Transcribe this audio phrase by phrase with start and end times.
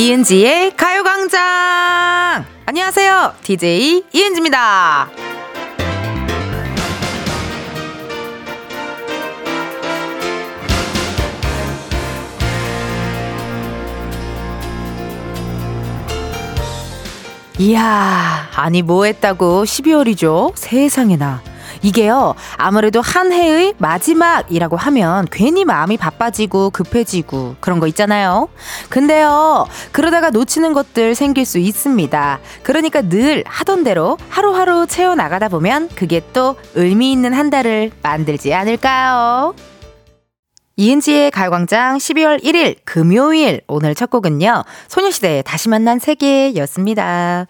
[0.00, 2.46] 이은지의 가요광장!
[2.64, 3.34] 안녕하세요.
[3.42, 5.10] DJ 이은지입니다.
[17.58, 20.52] 이야, 아니 뭐 했다고 12월이죠?
[20.56, 21.49] 세상에나.
[21.82, 28.48] 이게요, 아무래도 한 해의 마지막이라고 하면 괜히 마음이 바빠지고 급해지고 그런 거 있잖아요.
[28.88, 32.40] 근데요, 그러다가 놓치는 것들 생길 수 있습니다.
[32.62, 39.54] 그러니까 늘 하던 대로 하루하루 채워나가다 보면 그게 또 의미 있는 한 달을 만들지 않을까요?
[40.76, 44.64] 이은지의 가요광장 12월 1일 금요일 오늘 첫 곡은요.
[44.88, 47.46] 소녀시대의 다시 만난 세계였습니다.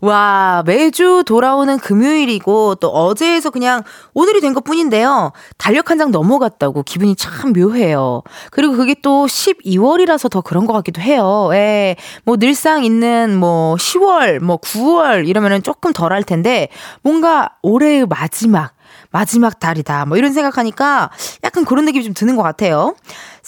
[0.00, 3.82] 와, 매주 돌아오는 금요일이고 또 어제에서 그냥
[4.14, 5.32] 오늘이 된 것 뿐인데요.
[5.58, 8.22] 달력 한 장 넘어갔다고 기분이 참 묘해요.
[8.52, 11.50] 그리고 그게 또 12월이라서 더 그런 것 같기도 해요.
[11.52, 11.96] 예.
[12.24, 16.68] 뭐 늘상 있는 뭐 10월, 뭐 9월 이러면은 조금 덜 할 텐데
[17.02, 18.72] 뭔가 올해의 마지막
[19.10, 20.06] 마지막 달이다.
[20.06, 21.10] 뭐 이런 생각하니까
[21.44, 22.94] 약간 그런 느낌이 좀 드는 것 같아요.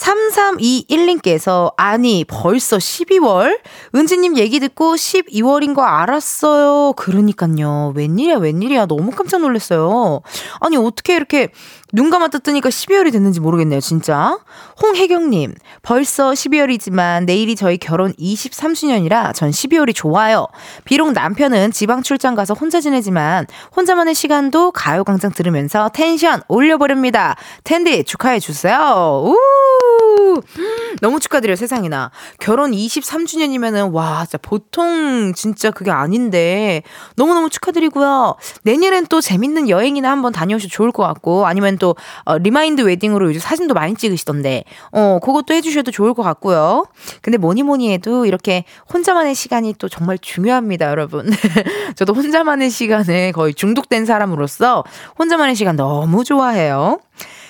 [0.00, 3.60] 3321님께서 아니 벌써 12월?
[3.94, 6.94] 은지님 얘기 듣고 12월인 거 알았어요.
[6.94, 7.92] 그러니까요.
[7.94, 10.22] 웬일이야 웬일이야 너무 깜짝 놀랐어요.
[10.60, 11.50] 아니 어떻게 이렇게
[11.92, 14.38] 눈 감았다 뜨니까 12월이 됐는지 모르겠네요 진짜.
[14.82, 20.46] 홍혜경님 벌써 12월이지만 내일이 저희 결혼 23주년이라 전 12월이 좋아요.
[20.84, 27.36] 비록 남편은 지방 출장 가서 혼자 지내지만 혼자만의 시간도 가요광장 들으면서 텐션 올려버립니다.
[27.64, 29.22] 텐디 축하해 주세요.
[29.26, 29.89] 우!
[31.00, 32.10] 너무 축하드려요, 세상에나.
[32.38, 36.82] 결혼 23주년이면은, 와, 진짜 보통 진짜 그게 아닌데,
[37.16, 38.36] 너무너무 축하드리고요.
[38.62, 43.40] 내년엔 또 재밌는 여행이나 한번 다녀오셔도 좋을 것 같고, 아니면 또, 어, remind wedding으로 요즘
[43.40, 46.86] 사진도 많이 찍으시던데, 어, 그것도 해주셔도 좋을 것 같고요.
[47.22, 51.30] 근데 뭐니 뭐니 해도 이렇게 혼자만의 시간이 또 정말 중요합니다, 여러분.
[51.96, 54.84] 저도 혼자만의 시간에 거의 중독된 사람으로서
[55.18, 57.00] 혼자만의 시간 너무 좋아해요.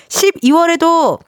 [0.09, 1.19] 12월에도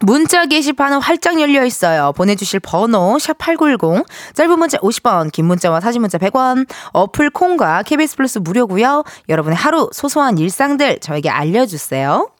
[0.00, 2.12] 문자 게시판은 활짝 열려 있어요.
[2.16, 8.38] 보내주실 번호 샵8910 짧은 문자 50원 긴 문자와 사진 문자 100원 어플 콩과 KBS 플러스
[8.38, 9.04] 무료고요.
[9.28, 12.30] 여러분의 하루 소소한 일상들 저에게 알려주세요.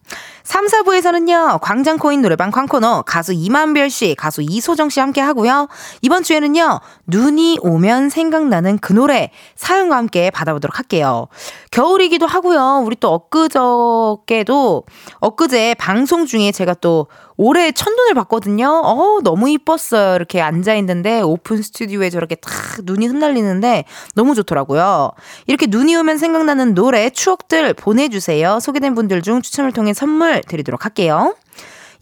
[0.43, 5.69] 3, 4부에서는요, 광장코인 노래방 광코너 가수 이만별 씨, 가수 이소정 씨 함께 하고요.
[6.03, 11.29] 이번 주에는요, 눈이 오면 생각나는 그 노래 사연과 함께 받아보도록 할게요.
[11.71, 12.83] 겨울이기도 하고요.
[12.85, 14.85] 우리 또 엊그저께도,
[15.21, 17.07] 엊그제 방송 중에 제가 또
[17.43, 18.69] 올해 첫눈을 봤거든요.
[18.85, 20.15] 어, 너무 이뻤어요.
[20.15, 22.53] 이렇게 앉아있는데 오픈 스튜디오에 저렇게 탁
[22.85, 25.13] 눈이 흩날리는데 너무 좋더라고요.
[25.47, 28.61] 이렇게 눈이 오면 생각나는 노래, 추억들 보내주세요.
[28.61, 31.35] 소개된 분들 중 추첨을 통해 선물 드리도록 할게요.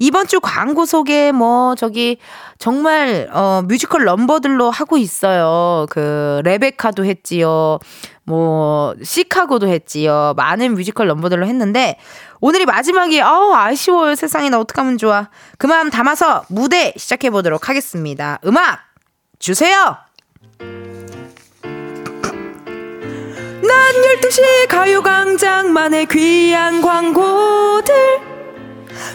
[0.00, 2.19] 이번 주 광고 소개 뭐 저기
[2.59, 5.87] 정말 어 뮤지컬 넘버들로 하고 있어요.
[5.88, 7.78] 그 레베카도 했지요.
[8.28, 10.34] 뭐 시카고도 했지요.
[10.37, 11.97] 많은 뮤지컬 넘버들로 했는데
[12.41, 14.15] 오늘이 마지막이 아우 아쉬워요.
[14.15, 15.31] 세상에 나 어떡하면 좋아.
[15.56, 18.38] 그 마음 담아서 무대 시작해 보도록 하겠습니다.
[18.44, 18.81] 음악
[19.38, 19.97] 주세요.
[23.61, 27.94] 난 12시 가요광장만의 귀한 광고들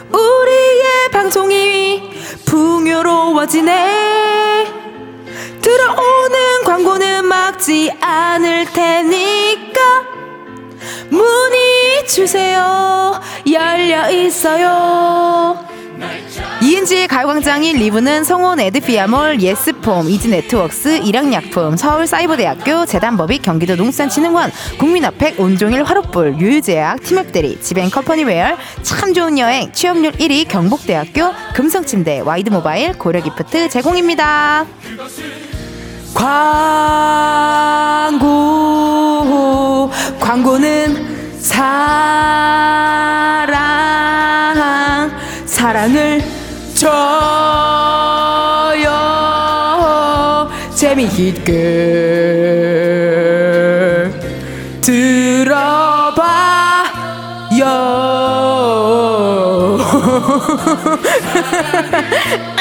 [0.09, 2.09] 우리의 방송이
[2.47, 3.73] 풍요로워지네
[5.61, 10.03] 들어오는 광고는 막지 않을 테니까
[11.09, 13.19] 문의 주세요.
[13.51, 15.57] 열려 있어요
[16.61, 25.83] 이은지의 가요광장 1, 2부는 성원 에드피아몰, 예스폼, 이지네트웍스, 일양약품, 서울사이버대학교, 재단법인 경기도 농산진흥원, 국민아팩, 온종일
[25.83, 34.65] 화롯불, 유유제약, 티맵대리, 지벤컴퍼니웨어, 참 좋은 여행, 취업률 1위 경복대학교, 금성침대, 와이드모바일, 고려기프트 제공입니다.
[36.13, 37.03] 광고
[40.19, 40.72] 광고는
[45.73, 46.21] 사랑을
[46.75, 46.93] 줘요.
[50.75, 51.51] 재미있게
[54.81, 56.13] 들어봐요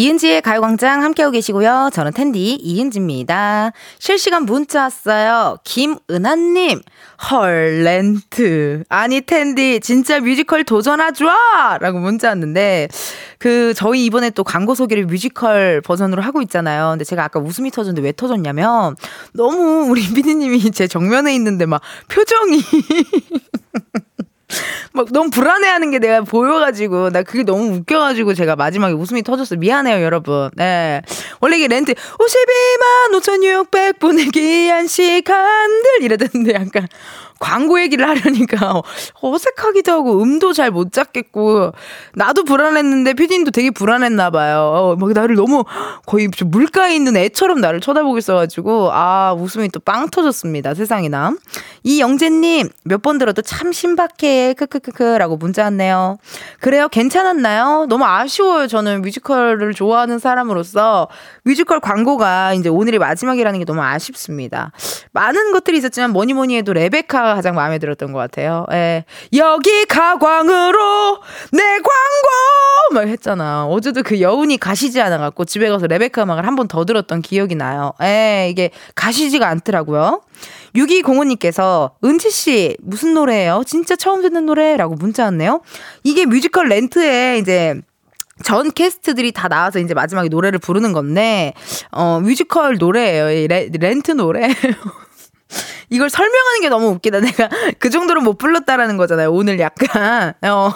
[0.00, 1.90] 이은지의 가요광장 함께하고 계시고요.
[1.92, 3.72] 저는 텐디 이은지입니다.
[3.98, 5.58] 실시간 문자 왔어요.
[5.64, 6.80] 김은하님,
[7.30, 8.84] 헐, 렌트.
[8.88, 11.26] 아니, 텐디, 진짜 뮤지컬 도전하죠!
[11.80, 12.88] 라고 문자 왔는데,
[13.38, 16.92] 그, 저희 이번에 또 광고 소개를 뮤지컬 버전으로 하고 있잖아요.
[16.92, 18.96] 근데 제가 아까 웃음이 터졌는데 왜 터졌냐면,
[19.34, 22.62] 너무 우리 피디님이 제 정면에 있는데 막 표정이.
[24.92, 29.56] 막 너무 불안해하는 게 내가 보여가지고 나 그게 너무 웃겨가지고 제가 마지막에 웃음이 터졌어.
[29.56, 30.50] 미안해요, 여러분.
[30.54, 31.02] 네.
[31.40, 36.88] 원래 이게 렌트 52만 5,600분의 귀한 시간들 이랬는데 약간
[37.40, 38.82] 광고 얘기를 하려니까
[39.20, 41.72] 어색하기도 하고 음도 잘 못 잡겠고
[42.14, 44.60] 나도 불안했는데 피디님도 되게 불안했나 봐요.
[44.72, 45.64] 어, 막 나를 너무
[46.06, 50.74] 거의 물가에 있는 애처럼 나를 쳐다보고 있어가지고 아 웃음이 또 빵 터졌습니다.
[50.74, 51.34] 세상에나
[51.82, 56.18] 이영재님 몇 번 들어도 참 신박해 크크크크라고 문자 왔네요.
[56.60, 57.86] 그래요 괜찮았나요?
[57.88, 58.66] 너무 아쉬워요.
[58.66, 61.08] 저는 뮤지컬을 좋아하는 사람으로서
[61.44, 64.70] 뮤지컬 광고가 이제 오늘이 마지막이라는 게 너무 아쉽습니다.
[65.12, 68.66] 많은 것들이 있었지만 뭐니 뭐니 해도 레베카 가장 마음에 들었던 것 같아요.
[68.72, 69.04] 예.
[69.34, 71.18] 여기 가광으로
[71.52, 72.94] 내 광고!
[72.94, 73.66] 막 했잖아.
[73.66, 77.92] 어제도 그 여운이 가시지 않아갖고 집에 가서 레베카 음악을 한 번 더 들었던 기억이 나요.
[78.02, 80.22] 예, 이게 가시지가 않더라고요.
[80.74, 83.62] 6205님께서 은지씨 무슨 노래예요?
[83.66, 85.60] 진짜 처음 듣는 노래 라고 문자 왔네요.
[86.04, 87.74] 이게 뮤지컬 렌트에 이제
[88.42, 91.52] 전 캐스트들이 다 나와서 이제 마지막에 노래를 부르는 건데,
[91.90, 93.46] 어, 뮤지컬 노래예요.
[93.48, 94.48] 레, 렌트 노래.
[95.90, 97.20] 이걸 설명하는 게 너무 웃기다.
[97.20, 97.48] 내가
[97.78, 99.32] 그 정도로 못 불렀다라는 거잖아요.
[99.32, 100.34] 오늘 약간.
[100.42, 100.72] 어,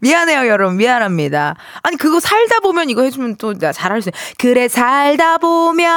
[0.00, 0.76] 미안해요, 여러분.
[0.76, 1.56] 미안합니다.
[1.82, 4.18] 아니, 그거 살다 보면 이거 해주면 또 잘할 수 있어.
[4.38, 5.92] 그래, 살다 보면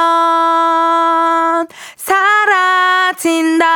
[1.96, 3.66] 살아진다.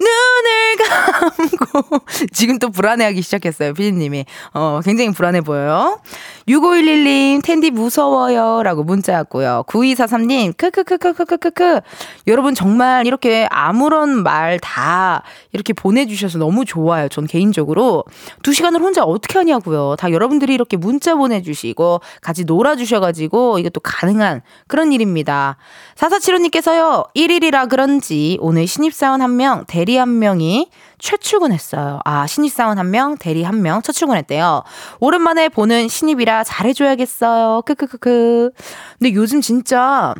[0.00, 2.00] 눈을 감 고.
[2.32, 4.26] 지금 또 불안해하기 시작했어요, 피디님이.
[4.54, 6.00] 어, 굉장히 불안해 보여요.
[6.46, 8.62] 6511님, 텐디 무서워요.
[8.62, 9.64] 라고 문자 왔고요.
[9.66, 11.80] 9243님, 크크크크크크크크.
[12.26, 17.08] 여러분 정말 이렇게 아무런 말 다 이렇게 보내주셔서 너무 좋아요.
[17.08, 18.04] 전 개인적으로.
[18.42, 19.96] 두 시간을 혼자 어떻게 하냐고요.
[19.98, 25.56] 다 여러분들이 이렇게 문자 보내주시고 같이 놀아주셔가지고 또 가능한 그런 일입니다.
[25.96, 32.00] 4475님께서요, 1일이라 그런지 오늘 신입사원 한 명, 대리 한 명이 최출근했어요.
[32.04, 34.62] 아, 신입사원 한 명, 대리 한 명, 첫 출근했대요.
[35.00, 37.62] 오랜만에 보는 신입이라 잘해줘야겠어요.
[37.66, 38.50] 크크크크.
[38.98, 40.14] 근데 요즘 진짜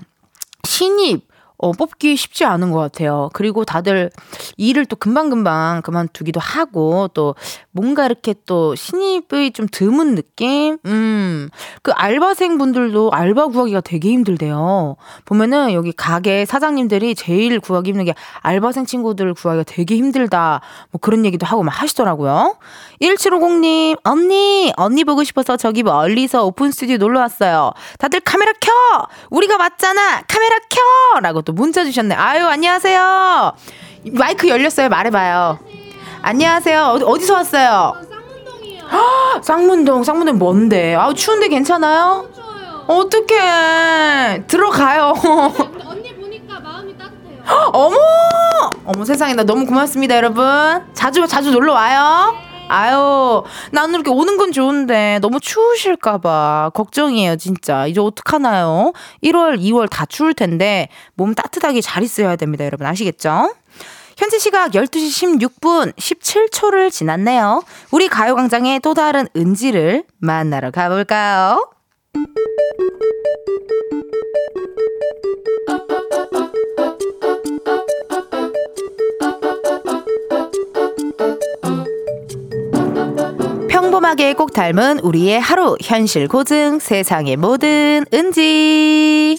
[0.64, 1.27] 신입,
[1.58, 3.30] 어, 뽑기 쉽지 않은 것 같아요.
[3.32, 4.10] 그리고 다들
[4.56, 7.34] 일을 또 금방금방 그만두기도 하고, 또
[7.72, 10.78] 뭔가 이렇게 또 신입의 좀 드문 느낌?
[10.86, 11.50] 음,
[11.82, 14.96] 그 알바생 분들도 알바 구하기가 되게 힘들대요.
[15.24, 20.60] 보면은 여기 가게 사장님들이 제일 구하기 힘든 게 알바생 친구들 구하기가 되게 힘들다.
[20.92, 22.56] 뭐 그런 얘기도 하고 막 하시더라고요.
[23.02, 27.72] 1750님, 언니, 언니 보고 싶어서 저기 멀리서 오픈 스튜디오 놀러 왔어요.
[27.98, 28.70] 다들 카메라 켜!
[29.30, 30.22] 우리가 맞잖아!
[30.28, 31.20] 카메라 켜!
[31.20, 32.14] 라고 또 문자 주셨네.
[32.14, 33.52] 아유, 안녕하세요.
[34.12, 34.90] 마이크 열렸어요.
[34.90, 35.58] 말해봐요.
[36.20, 36.82] 안녕하세요.
[36.88, 37.94] 어디, 어디서 왔어요?
[38.10, 39.40] 쌍문동이요.
[39.42, 40.94] 쌍문동, 쌍문동 뭔데?
[40.94, 42.28] 아우, 추운데 괜찮아요?
[42.86, 44.42] 어떡해.
[44.46, 45.14] 들어가요.
[45.88, 47.42] 언니 보니까 마음이 따뜻해요.
[47.72, 47.96] 어머!
[48.84, 50.44] 어머 세상에 나 너무 고맙습니다, 여러분.
[50.92, 52.34] 자주 자주 놀러 와요.
[52.68, 57.86] 아유, 나는 이렇게 오는 건 좋은데 너무 추우실까봐 걱정이에요, 진짜.
[57.86, 58.92] 이제 어떡하나요?
[59.22, 62.86] 1월, 2월 다 추울 텐데 몸 따뜻하게 잘 있어야 됩니다, 여러분.
[62.86, 63.54] 아시겠죠?
[64.16, 67.62] 현재 시각 12시 16분 17초를 지났네요.
[67.92, 71.70] 우리 가요광장의 또 다른 은지를 만나러 가볼까요?
[84.08, 89.38] 평범하게 꼭 닮은 우리의 하루 현실 고증 세상의 모든 은지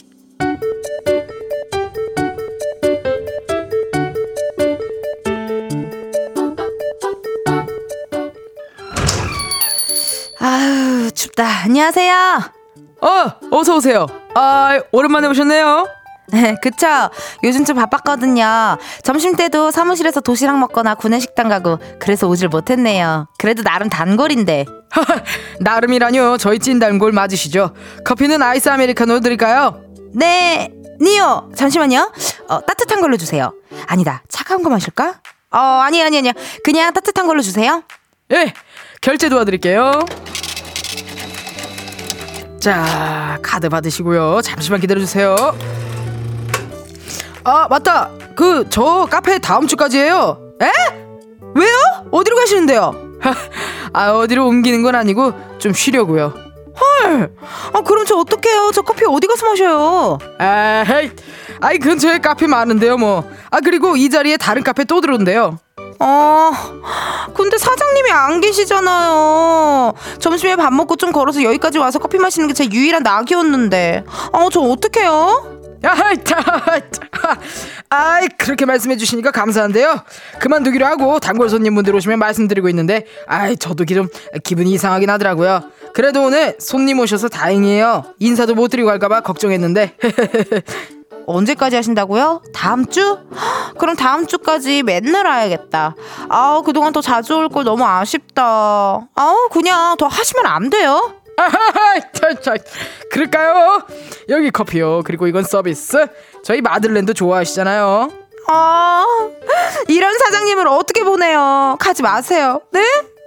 [10.39, 12.13] 아유 춥다 안녕하세요
[13.01, 13.07] 어,
[13.51, 14.07] 어서 오세요.
[14.35, 15.87] 아, 오랜만에 오셨네요.
[16.31, 16.87] 네, 그쵸.
[17.43, 18.77] 요즘 좀 바빴거든요.
[19.03, 23.27] 점심 때도 사무실에서 도시락 먹거나 구내식당 가고 그래서 오질 못했네요.
[23.37, 24.65] 그래도 나름 단골인데.
[25.61, 26.37] 나름이라뇨.
[26.37, 27.73] 저희 찐 단골 맞으시죠?
[28.05, 29.81] 커피는 아이스 아메리카노 드릴까요?
[30.13, 30.71] 네,
[31.01, 31.49] 니요.
[31.55, 32.11] 잠시만요.
[32.47, 33.53] 어, 따뜻한 걸로 주세요.
[33.87, 34.23] 아니다.
[34.29, 35.19] 차가운 거 마실까?
[35.51, 36.33] 어, 아니, 아니, 아니요.
[36.63, 37.83] 그냥 따뜻한 걸로 주세요.
[38.31, 38.53] 예,
[39.01, 40.05] 결제 도와드릴게요.
[42.59, 44.41] 자, 카드 받으시고요.
[44.41, 45.35] 잠시만 기다려 주세요.
[47.49, 48.09] 아, 맞다.
[48.35, 50.71] 그, 저 카페 다음 주까지예요 에?
[51.55, 51.75] 왜요?
[52.11, 52.93] 어디로 가시는데요?
[53.93, 56.33] 아, 어디로 옮기는 건 아니고 좀 쉬려고요.
[56.79, 57.31] 헐.
[57.73, 58.71] 아, 그럼 저 어떡해요?
[58.73, 60.17] 저 커피 어디 가서 마셔요?
[60.39, 61.11] 에이,
[61.59, 63.29] 아이 근처에 카페 많은데요, 뭐.
[63.49, 65.57] 아 그리고 이 자리에 다른 카페 또 들어온대요.
[66.01, 66.51] 어,
[67.33, 69.93] 근데 사장님이 안 계시잖아요.
[70.19, 74.05] 점심에 밥 먹고 좀 걸어서 여기까지 와서 커피 마시는 게 제 유일한 낙이었는데.
[74.31, 75.58] 아, 저 어떡해요?
[77.89, 80.01] 아이, 그렇게 말씀해 주시니까 감사한데요.
[80.39, 84.07] 그만두기로 하고 단골 손님분들 오시면 말씀드리고 있는데, 아이, 저도 좀
[84.43, 85.63] 기분이 이상하긴 하더라고요.
[85.93, 88.13] 그래도 오늘 손님 오셔서 다행이에요.
[88.19, 89.95] 인사도 못 드리고 갈까봐 걱정했는데.
[91.25, 92.41] 언제까지 하신다고요?
[92.55, 93.19] 다음 주?
[93.77, 95.95] 그럼 다음 주까지 맨날 와야겠다.
[96.27, 98.43] 아우, 그동안 더 자주 올 걸 너무 아쉽다.
[99.13, 101.13] 아우, 그냥 더 하시면 안 돼요?
[103.11, 103.85] 그럴까요?
[104.29, 105.01] 여기 커피요.
[105.05, 106.07] 그리고 이건 서비스.
[106.43, 108.09] 저희 마들렌도 좋아하시잖아요.
[108.47, 109.05] 아,
[109.87, 111.77] 이런 사장님을 어떻게 보내요?
[111.79, 112.61] 가지 마세요.
[112.71, 112.81] 네?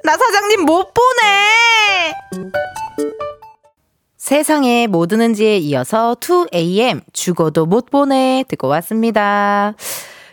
[0.05, 2.51] 나 사장님 못 보내!
[4.17, 9.75] 세상에 뭐 드는지에 이어서 2AM 죽어도 못 보내 듣고 왔습니다.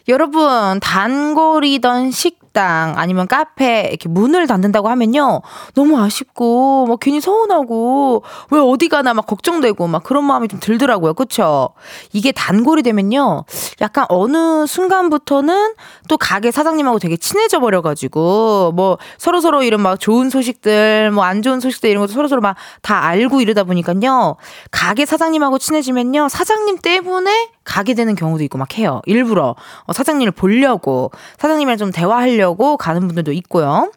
[0.07, 5.41] 여러분, 단골이던 식 식당 아니면 카페 이렇게 문을 닫는다고 하면요.
[5.75, 11.13] 너무 아쉽고 막 괜히 서운하고 왜 어디 가나 막 걱정되고 막 그런 마음이 좀 들더라고요.
[11.13, 11.69] 그쵸?
[12.11, 13.45] 이게 단골이 되면요.
[13.81, 15.73] 약간 어느 순간부터는
[16.07, 21.43] 또 가게 사장님하고 되게 친해져 버려 가지고 뭐 서로서로 이런 막 좋은 소식들 뭐 안
[21.43, 24.37] 좋은 소식들 이런 것도 서로서로 막 다 알고 이러다 보니까요.
[24.71, 26.29] 가게 사장님하고 친해지면요.
[26.29, 28.99] 사장님 때문에 가게 되는 경우도 있고 막 해요.
[29.05, 33.91] 일부러 어, 사장님을 보려고 사장님이랑 좀 대화하려고 가는 분들도 있고요.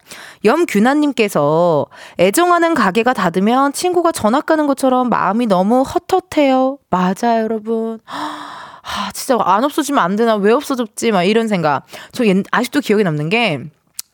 [0.45, 1.87] 염규나님께서
[2.19, 6.77] 애정하는 가게가 닫으면 친구가 전학 가는 것처럼 마음이 너무 헛헛해요.
[6.91, 7.99] 맞아요, 여러분.
[8.05, 10.35] 아, 진짜 안 없어지면 안 되나?
[10.35, 11.11] 왜 없어졌지?
[11.11, 11.83] 막 이런 생각.
[12.11, 13.63] 저 옛, 아직도 기억에 남는 게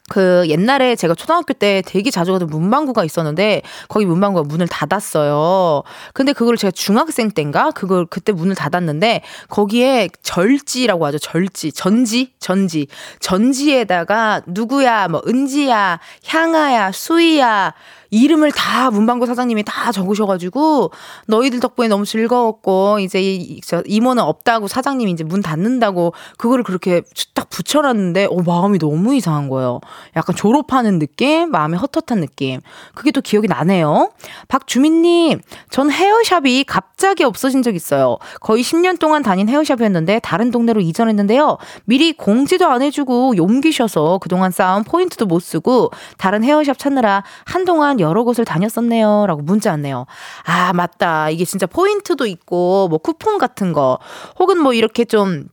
[0.10, 5.84] 그 옛날에 제가 초등학교 때 되게 자주 가던 문방구가 있었는데 거기 문방구가 문을 닫았어요.
[6.14, 7.72] 근데 그걸 제가 중학생 때인가?
[7.72, 11.20] 그걸 그때 문을 닫았는데 거기에 절지라고 하죠.
[11.20, 12.88] 절지, 전지, 전지,
[13.20, 17.74] 전지에다가 누구야, 뭐 은지야, 향아야, 수희야
[18.12, 20.92] 이름을 다 문방구 사장님이 다 적으셔가지고
[21.28, 27.02] 너희들 덕분에 너무 즐거웠고 이제 이, 저 이모는 없다고 사장님이 이제 문 닫는다고 그거를 그렇게
[27.34, 29.80] 딱 붙여놨는데 어 마음이 너무 이상한 거예요.
[30.16, 32.62] 약간 졸업하는 느낌, 마음이 헛헛한 느낌.
[32.96, 34.12] 그게 또 기억이 나네요.
[34.48, 38.18] 박주민님, 전 헤어샵이 갑자기 없어진 적 있어요.
[38.42, 41.58] 거의 10년 동안 다닌 헤어샵이었는데 다른 동네로 이전했는데요.
[41.86, 48.24] 미리 공지도 안 해주고 옮기셔서 그동안 쌓은 포인트도 못 쓰고 다른 헤어샵 찾느라 한동안 여러
[48.24, 49.26] 곳을 다녔었네요.
[49.28, 50.06] 라고 문자 왔네요.
[50.46, 51.30] 아, 맞다.
[51.30, 54.00] 이게 진짜 포인트도 있고, 뭐 쿠폰 같은 거,
[54.40, 55.48] 혹은 뭐 이렇게 좀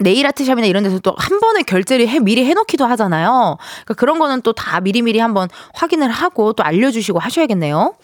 [0.00, 3.56] 네일 아트샵이나 이런 데서 또 한 번에 결제를 해 미리 해놓기도 하잖아요.
[3.84, 7.94] 그러니까 그런 거는 또 다 미리미리 한번 확인을 하고 또 알려주시고 하셔야겠네요.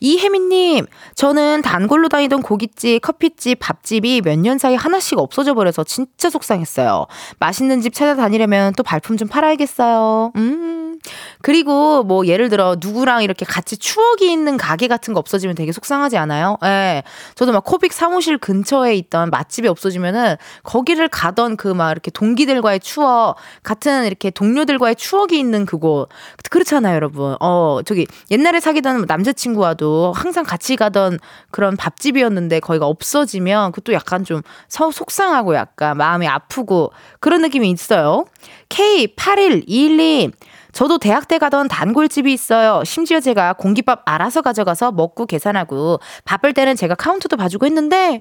[0.00, 7.06] 이혜민님, 저는 단골로 다니던 고깃집, 커피집, 밥집이 몇 년 사이 하나씩 없어져 버려서 진짜 속상했어요.
[7.38, 10.32] 맛있는 집 찾아다니려면 또 발품 좀 팔아야겠어요.
[10.36, 10.98] 음.
[11.42, 16.16] 그리고 뭐 예를 들어 누구랑 이렇게 같이 추억이 있는 가게 같은 거 없어지면 되게 속상하지
[16.18, 16.56] 않아요?
[16.64, 16.66] 예.
[16.66, 17.02] 네.
[17.34, 23.36] 저도 막 코빅 사무실 근처에 있던 맛집이 없어지면은 거기를 가던 했던 그막 이렇게 동기들과의 추억,
[23.62, 26.08] 같은 이렇게 동료들과의 추억이 있는 그곳.
[26.50, 27.36] 그렇잖아요, 여러분.
[27.40, 31.18] 어, 저기 옛날에 사귀던 남자친구와도 항상 같이 가던
[31.50, 38.26] 그런 밥집이었는데 거기가 없어지면 그것도 약간 좀 서, 속상하고 약간 마음이 아프고 그런 느낌이 있어요.
[38.68, 40.32] K8121님.
[40.76, 42.84] 저도 대학 때 가던 단골집이 있어요.
[42.84, 48.20] 심지어 제가 공깃밥 알아서 가져가서 먹고 계산하고 바쁠 때는 제가 카운트도 봐주고 했는데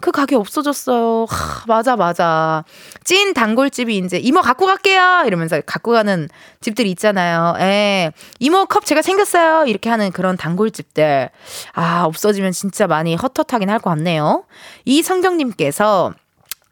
[0.00, 1.26] 그 가게 없어졌어요.
[1.28, 2.62] 하, 맞아 맞아.
[3.02, 6.28] 찐 단골집이 이제 이모 갖고 갈게요 이러면서 갖고 가는
[6.60, 7.54] 집들이 있잖아요.
[7.58, 8.12] 예.
[8.38, 9.64] 이모 컵 제가 챙겼어요.
[9.66, 11.30] 이렇게 하는 그런 단골집들.
[11.72, 14.44] 아 없어지면 진짜 많이 헛헛하긴 할 것 같네요.
[14.84, 16.12] 이 성경님께서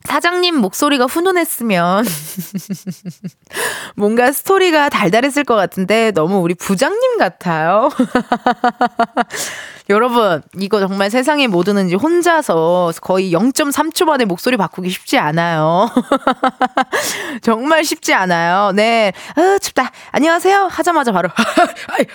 [0.07, 2.05] 사장님 목소리가 훈훈했으면
[3.97, 7.91] 뭔가 스토리가 달달했을 것 같은데 너무 우리 부장님 같아요.
[9.89, 15.89] 여러분, 이거 정말 세상에 뭐 드는지 혼자서 거의 0.3초 만에 목소리 바꾸기 쉽지 않아요.
[17.43, 18.73] 정말 쉽지 않아요.
[18.73, 19.13] 네.
[19.37, 19.93] 아, 춥다.
[20.11, 20.67] 안녕하세요.
[20.73, 21.29] 하자마자 바로,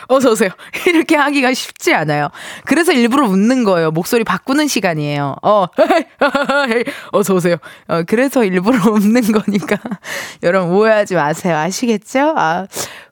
[0.09, 0.49] 어서오세요.
[0.85, 2.27] 이렇게 하기가 쉽지 않아요.
[2.65, 3.91] 그래서 일부러 웃는 거예요.
[3.91, 5.37] 목소리 바꾸는 시간이에요.
[5.41, 5.67] 어,
[7.13, 7.55] 어서오세요.
[7.87, 9.77] 어, 그래서 일부러 웃는 거니까.
[10.43, 11.57] 여러분, 오해하지 마세요.
[11.57, 12.33] 아시겠죠?
[12.37, 12.67] 아,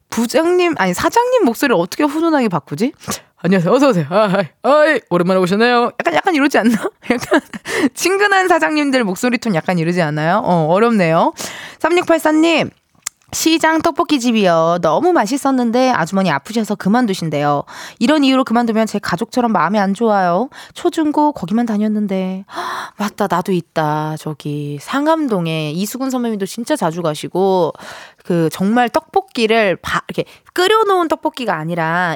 [0.09, 2.93] 부장님, 아니, 사장님 목소리를 어떻게 훈훈하게 바꾸지?
[3.41, 3.71] 안녕하세요.
[3.73, 4.05] 어서오세요.
[4.09, 5.91] 아, 아이, 오랜만에 오셨네요.
[5.99, 6.73] 약간, 약간 이러지 않나?
[7.09, 7.41] 약간,
[7.93, 10.41] 친근한 사장님들 목소리 톤 약간 이러지 않아요?
[10.43, 11.33] 어, 어렵네요.
[11.79, 12.69] 3684님,
[13.31, 14.79] 시장 떡볶이집이요.
[14.81, 17.63] 너무 맛있었는데 아주머니 아프셔서 그만두신대요.
[17.99, 20.49] 이런 이유로 그만두면 제 가족처럼 마음이 안 좋아요.
[20.73, 22.45] 초중고 거기만 다녔는데.
[22.97, 24.15] 맞다, 나도 있다.
[24.17, 27.73] 저기 상암동에 이수근 선배님도 진짜 자주 가시고
[28.25, 32.15] 그 정말 떡볶이를 바, 이렇게 끓여놓은 떡볶이가 아니라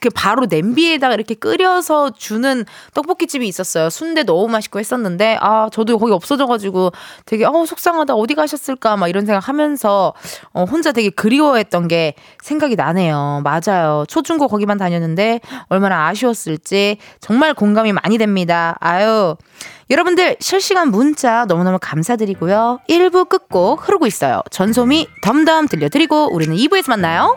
[0.00, 3.90] 그 바로 냄비에다가 이렇게 끓여서 주는 떡볶이집이 있었어요.
[3.90, 6.92] 순대 너무 맛있고 했었는데 아 저도 거기 없어져가지고
[7.26, 10.14] 되게 어 속상하다 어디 가셨을까 막 이런 생각하면서
[10.52, 13.42] 어, 혼자 되게 그리워했던 게 생각이 나네요.
[13.44, 14.04] 맞아요.
[14.08, 18.76] 초중고 거기만 다녔는데 얼마나 아쉬웠을지 정말 공감이 많이 됩니다.
[18.80, 19.36] 아유.
[19.90, 22.80] 여러분들 실시간 문자 너무너무 감사드리고요.
[22.88, 24.40] 1부 끝곡 흐르고 있어요.
[24.50, 27.36] 전소미 덤덤 들려드리고 우리는 2부에서 만나요.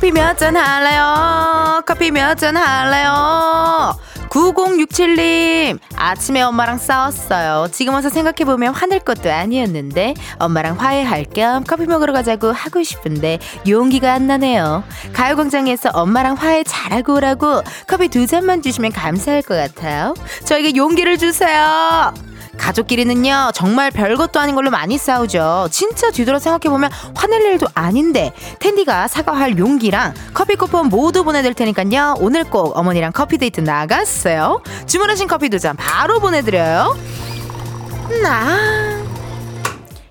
[0.00, 1.82] 커피 몇 잔 할래요?
[1.84, 3.92] 커피 몇 잔 할래요?
[4.30, 7.68] 9067님, 아침에 엄마랑 싸웠어요.
[7.70, 14.14] 지금 와서 생각해보면 화낼 것도 아니었는데, 엄마랑 화해할 겸 커피 먹으러 가자고 하고 싶은데, 용기가
[14.14, 14.84] 안 나네요.
[15.12, 20.14] 가요광장에서 엄마랑 화해 잘하고 오라고 커피 두 잔만 주시면 감사할 것 같아요.
[20.46, 22.14] 저에게 용기를 주세요.
[22.60, 25.68] 가족끼리는요, 정말 별것도 아닌 걸로 많이 싸우죠.
[25.70, 32.16] 진짜 뒤돌아 생각해보면 화낼 일도 아닌데, 텐디가 사과할 용기랑 커피 쿠폰 모두 보내드릴 테니까요.
[32.18, 34.62] 오늘 꼭 어머니랑 커피 데이트 나갔어요.
[34.86, 36.96] 주문하신 커피 두 잔 바로 보내드려요.
[38.22, 39.09] 나.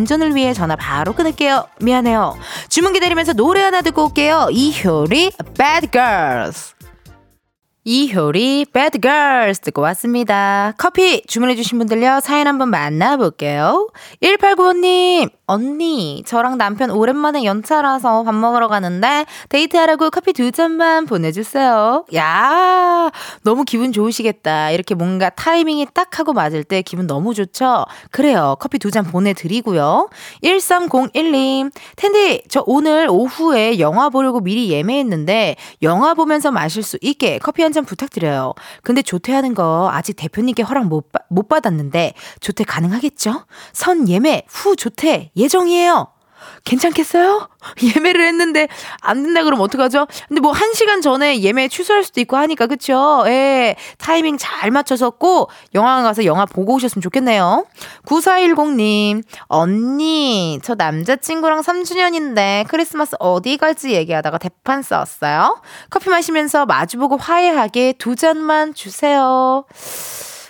[0.00, 1.66] 안전을 위해 전화 바로 끊을게요.
[1.80, 2.38] 미안해요.
[2.68, 4.48] 주문 기다리면서 노래 하나 듣고 올게요.
[4.50, 6.79] 이효리 Bad Girls.
[7.84, 10.74] 이효리 Bad Girls 듣고 왔습니다.
[10.76, 12.20] 커피 주문해주신 분들요.
[12.22, 13.88] 사연 한번 만나볼게요.
[14.22, 22.04] 1895님, 언니, 저랑 남편 오랜만에 연차라서 밥 먹으러 가는데 데이트하라고 커피 두 잔만 보내주세요.
[22.14, 23.10] 야,
[23.44, 24.72] 너무 기분 좋으시겠다.
[24.72, 27.86] 이렇게 뭔가 타이밍이 딱 하고 맞을 때 기분 너무 좋죠?
[28.10, 28.56] 그래요.
[28.60, 30.08] 커피 두 잔 보내드리고요.
[30.42, 37.62] 1301님, 텐디, 저 오늘 오후에 영화 보려고 미리 예매했는데 영화 보면서 마실 수 있게 커피
[37.62, 38.52] 한한 잔 부탁드려요.
[38.82, 43.44] 근데 조퇴하는 거 아직 대표님께 허락 못, 못 받았는데 조퇴 가능하겠죠?
[43.72, 46.08] 선 예매 후 조퇴 예정이에요.
[46.64, 47.48] 괜찮겠어요?
[47.96, 48.68] 예매를 했는데
[49.00, 50.06] 안 된다 그러면 어떡하죠?
[50.28, 53.22] 근데 뭐 한 시간 전에 예매 취소할 수도 있고 하니까 그쵸?
[53.26, 53.76] 예.
[53.98, 57.64] 타이밍 잘 맞춰서 꼭 영화관 가서 영화 보고 오셨으면 좋겠네요.
[58.06, 65.62] 9410님, 언니, 저 남자친구랑 3주년인데 크리스마스 어디 갈지 얘기하다가 대판 싸웠어요.
[65.88, 69.64] 커피 마시면서 마주보고 화해하게 두 잔만 주세요.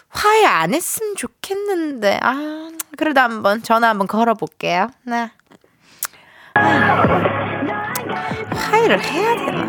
[0.09, 4.89] 화해 안 했으면 좋겠는데, 아, 그래도 한번 전화 한번 걸어볼게요.
[5.05, 5.31] 네.
[8.55, 9.65] 화해를 해야 되나?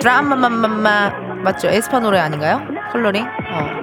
[0.00, 1.10] 드라마마마마
[1.42, 1.68] 맞죠?
[1.68, 2.60] 에스파 노래 아닌가요?
[2.92, 3.24] 컬러링?
[3.24, 3.82] 어.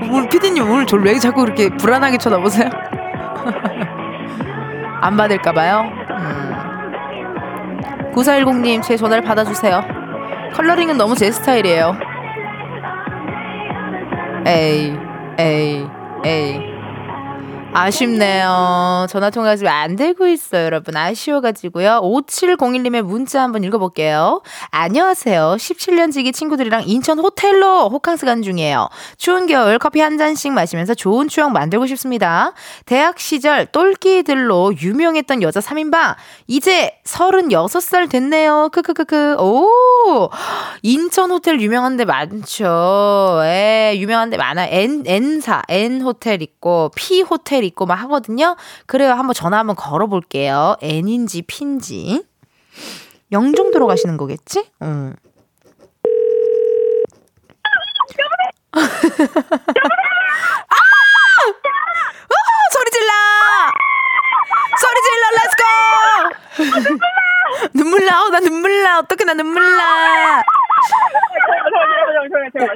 [0.10, 2.68] 오늘 피디님 오늘 저를 왜 자꾸 그렇게 불안하게 쳐다보세요?
[5.00, 5.82] 안 받을까봐요?
[6.10, 6.56] 음.
[8.14, 9.84] 9410님 제 전화를 받아주세요.
[10.54, 11.96] 컬러링은 너무 제 스타일이에요.
[14.46, 14.98] 에이,
[15.38, 15.86] 에이,
[16.24, 16.79] 에이.
[17.72, 19.06] 아쉽네요.
[19.08, 20.96] 전화 통화가 지금 안 되고 있어요, 여러분.
[20.96, 22.00] 아쉬워가지고요.
[22.02, 24.42] 5701님의 문자 한번 읽어볼게요.
[24.70, 25.54] 안녕하세요.
[25.56, 28.88] 17년 지기 친구들이랑 인천 호텔로 호캉스 가는 중이에요.
[29.18, 32.54] 추운 겨울 커피 한 잔씩 마시면서 좋은 추억 만들고 싶습니다.
[32.86, 36.16] 대학 시절 똘끼들로 유명했던 여자 3인방.
[36.48, 38.70] 이제 36살 됐네요.
[38.72, 39.36] 크크크크.
[39.38, 39.70] 오!
[40.82, 43.40] 인천 호텔 유명한 데 많죠.
[43.44, 44.68] 예, 유명한 데 많아요.
[44.72, 48.56] N, N사, N 호텔 있고, P 호텔 있고 막 하거든요.
[48.86, 49.12] 그래요.
[49.12, 50.76] 한번 전화 한번 걸어볼게요.
[50.82, 52.24] N인지 P인지.
[53.32, 54.70] 영종도로 가시는 거겠지?
[54.82, 55.14] 응.
[58.72, 58.80] 아!
[60.68, 60.74] 아!
[62.72, 63.12] 소리 질러!
[64.80, 65.24] 소리 질러!
[65.36, 65.64] Let's go!
[67.74, 68.24] 눈물 나.
[68.24, 68.98] 어, 나 눈물 나.
[68.98, 70.42] 어떡해 나 눈물 나.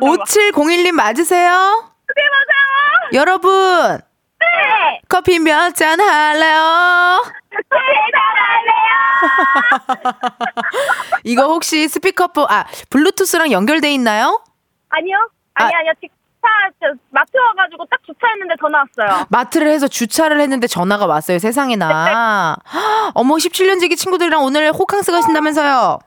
[0.00, 1.90] 5701님 맞으세요?
[2.16, 3.10] 네, 맞아요.
[3.14, 3.98] 여러분,
[4.44, 5.00] 네.
[5.08, 7.22] 커피 몇잔 할래요?
[11.24, 14.42] 이거 혹시 스피커폰, 아, 블루투스랑 연결돼 있나요?
[14.90, 15.16] 아니요.
[15.54, 15.78] 아니, 아.
[15.78, 15.92] 아니요.
[16.80, 19.26] 저, 마트 와가지고 딱 주차했는데 전화 왔어요.
[19.30, 22.56] 마트를 해서 주차를 했는데 전화가 왔어요, 세상에나.
[22.66, 25.98] 헉, 어머, 17년 지기 친구들이랑 오늘 호캉스 가신다면서요?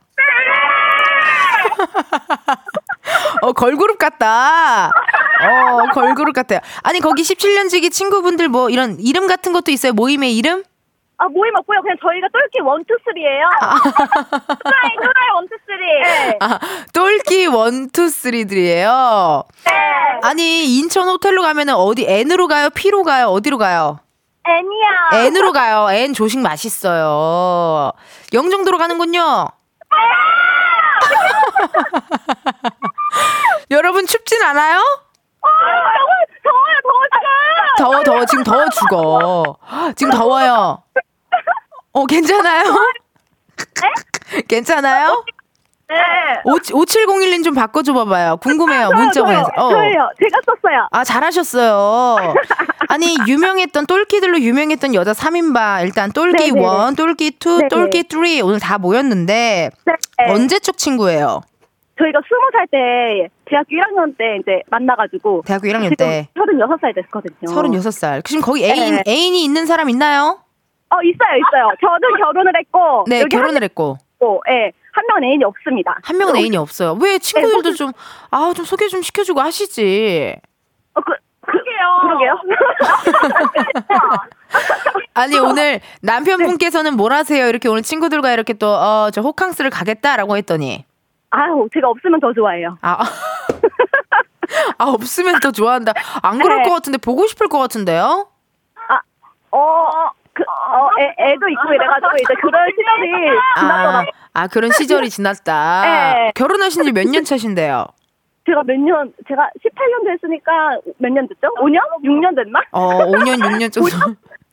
[3.41, 4.87] 어, 걸그룹 같다.
[4.87, 6.59] 어, 걸그룹 같아요.
[6.83, 9.93] 아니, 거기 17년 지기 친구분들 뭐 이런 이름 같은 것도 있어요?
[9.93, 10.63] 모임의 이름?
[11.19, 11.81] 아, 모임 없고요.
[11.81, 13.49] 그냥 저희가 똘끼 원투쓰리예요
[14.63, 16.01] 누나의, 누나의 원투쓰리.
[16.03, 16.37] 네.
[16.41, 16.59] 아,
[16.93, 19.43] 똘끼 원투쓰리들이에요.
[19.65, 19.71] 네.
[20.21, 22.69] 아니, 인천 호텔로 가면은 어디, N으로 가요?
[22.69, 23.27] P로 가요?
[23.29, 23.99] 어디로 가요?
[24.47, 25.25] 애니야.
[25.25, 25.87] N으로 가요.
[25.91, 27.91] N 조식 맛있어요.
[28.33, 29.47] 영종도로 가는군요.
[33.71, 34.79] 여러분 춥진 않아요?
[34.79, 35.47] 어,
[36.43, 37.07] 더워요, 더워요,
[37.77, 39.57] 더워, 더워 더워 지금 더워 죽어.
[39.95, 40.83] 지금 더워요.
[41.93, 42.75] 어 괜찮아요?
[44.47, 45.23] 괜찮아요?
[45.89, 45.95] 네.
[46.43, 48.37] 5701님 좀 바꿔줘 봐봐요.
[48.37, 48.89] 궁금해요.
[48.91, 49.49] 문자 보내서.
[49.55, 49.69] 어.
[49.69, 50.09] 저예요.
[50.21, 50.87] 제가 썼어요.
[50.91, 52.33] 아, 잘하셨어요.
[52.89, 55.83] 아니, 유명했던, 똘끼들로 유명했던 여자 3인방.
[55.83, 56.59] 일단, 똘끼 네네.
[56.89, 57.67] 1, 똘끼 2, 네네.
[57.69, 59.93] 똘끼 3 오늘 다 모였는데, 네.
[60.29, 61.41] 언제적 친구예요?
[61.99, 66.27] 저희가 스무 살때 대학교 1학년 때 이제 만나가지고 대학교 1학년 지금 때.
[66.35, 67.49] 36살 됐거든요.
[67.49, 68.23] 36살.
[68.25, 69.03] 지금 거기 애인, 네.
[69.07, 70.37] 애인이 있는 사람 있나요?
[70.89, 71.69] 어 있어요 있어요.
[71.81, 73.97] 저는 결혼을 했고 네, 결혼을 했고.
[74.19, 75.99] 한, 명, 예, 한 명은 애인이 없습니다.
[76.01, 76.97] 한 명은 애인이 없어요.
[76.99, 77.91] 왜 친구들도 네, 좀,
[78.31, 80.35] 아, 좀 소개 좀 시켜주고 하시지.
[80.95, 81.99] 어, 그, 그러게요.
[82.01, 82.33] 그러게요.
[85.13, 87.47] 아니, 오늘 남편분께서는 뭘 하세요?
[87.47, 90.83] 이렇게 오늘 친구들과 이렇게 또, 어, 저 호캉스를 가겠다라고 했더니.
[91.29, 92.77] 아유 제가 없으면 더 좋아해요.
[92.81, 93.03] 아,
[94.79, 95.93] 아, 없으면 더 좋아한다.
[96.23, 96.63] 안 그럴 네.
[96.63, 98.29] 것 같은데, 보고 싶을 것 같은데요?
[99.51, 104.11] 어, 그, 어, 애, 애도 있고 이래가지고 이제 그런 시절이 아, 지났더라고요.
[104.33, 105.81] 아, 그런 시절이 지났다.
[105.81, 106.31] 네.
[106.35, 107.85] 결혼하신 지 몇 년 차신데요?
[108.45, 110.51] 제가 몇 년, 제가 18년 됐으니까
[110.99, 111.47] 몇 년 됐죠?
[111.59, 111.79] 5년?
[112.03, 112.61] 6년 됐나?
[112.71, 113.89] 어, 5년, 6년 정도.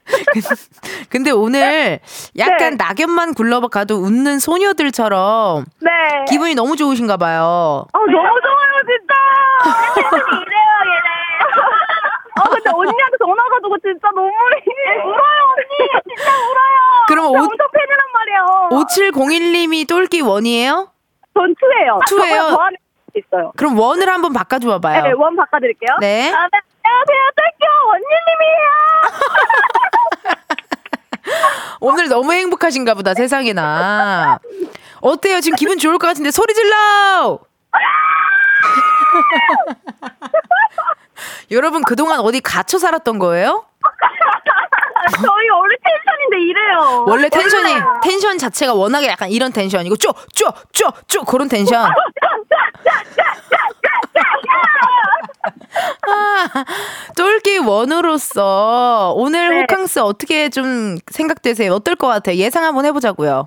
[1.10, 1.98] 근데 오늘
[2.38, 2.84] 약간 네.
[2.84, 5.90] 낙엽만 굴러가도 웃는 소녀들처럼 네.
[6.28, 7.86] 기분이 너무 좋으신가 봐요.
[7.92, 9.14] 아, 너무 좋아요, 진짜!
[10.32, 11.08] 이래요, 얘네.
[12.36, 13.02] 아, 근데 언니
[13.64, 14.62] 전화가지고 진짜 눈물이.
[15.04, 15.88] 울어요, 언니!
[16.16, 16.78] 진짜 울어요!
[17.08, 18.68] 그럼 오- 엄청 팬이란 말이에요.
[18.70, 20.90] 5701님이 똘끼 원이에요?
[21.34, 21.98] 전 투예요.
[22.06, 22.56] 투예요?
[23.16, 23.52] 있어요.
[23.56, 25.02] 그럼 원을 한번 바꿔줘 봐봐요.
[25.04, 25.96] 네, 원 바꿔드릴게요.
[26.00, 26.32] 네.
[26.32, 26.58] 아, 네.
[26.82, 28.64] 안녕하세요, 똘끼 원님님이에요.
[31.80, 34.38] 오늘 너무 행복하신가 보다, 세상에나.
[35.00, 35.40] 어때요?
[35.40, 37.38] 지금 기분 좋을 것 같은데 소리 질러!
[41.50, 43.64] 여러분, 그동안 어디 갇혀 살았던 거예요?
[45.16, 47.04] 저희 원래 텐션인데 이래요.
[47.06, 51.84] 원래 텐션이, 텐션 자체가 워낙에 약간 이런 텐션이고, 쪼, 쪼, 쪼, 쪼, 그런 텐션.
[56.06, 56.64] 아,
[57.16, 59.60] 똘끼 원으로서 오늘 네.
[59.60, 61.72] 호캉스 어떻게 좀 생각되세요?
[61.72, 62.36] 어떨 것 같아요?
[62.36, 63.44] 예상 한번 해보자고요.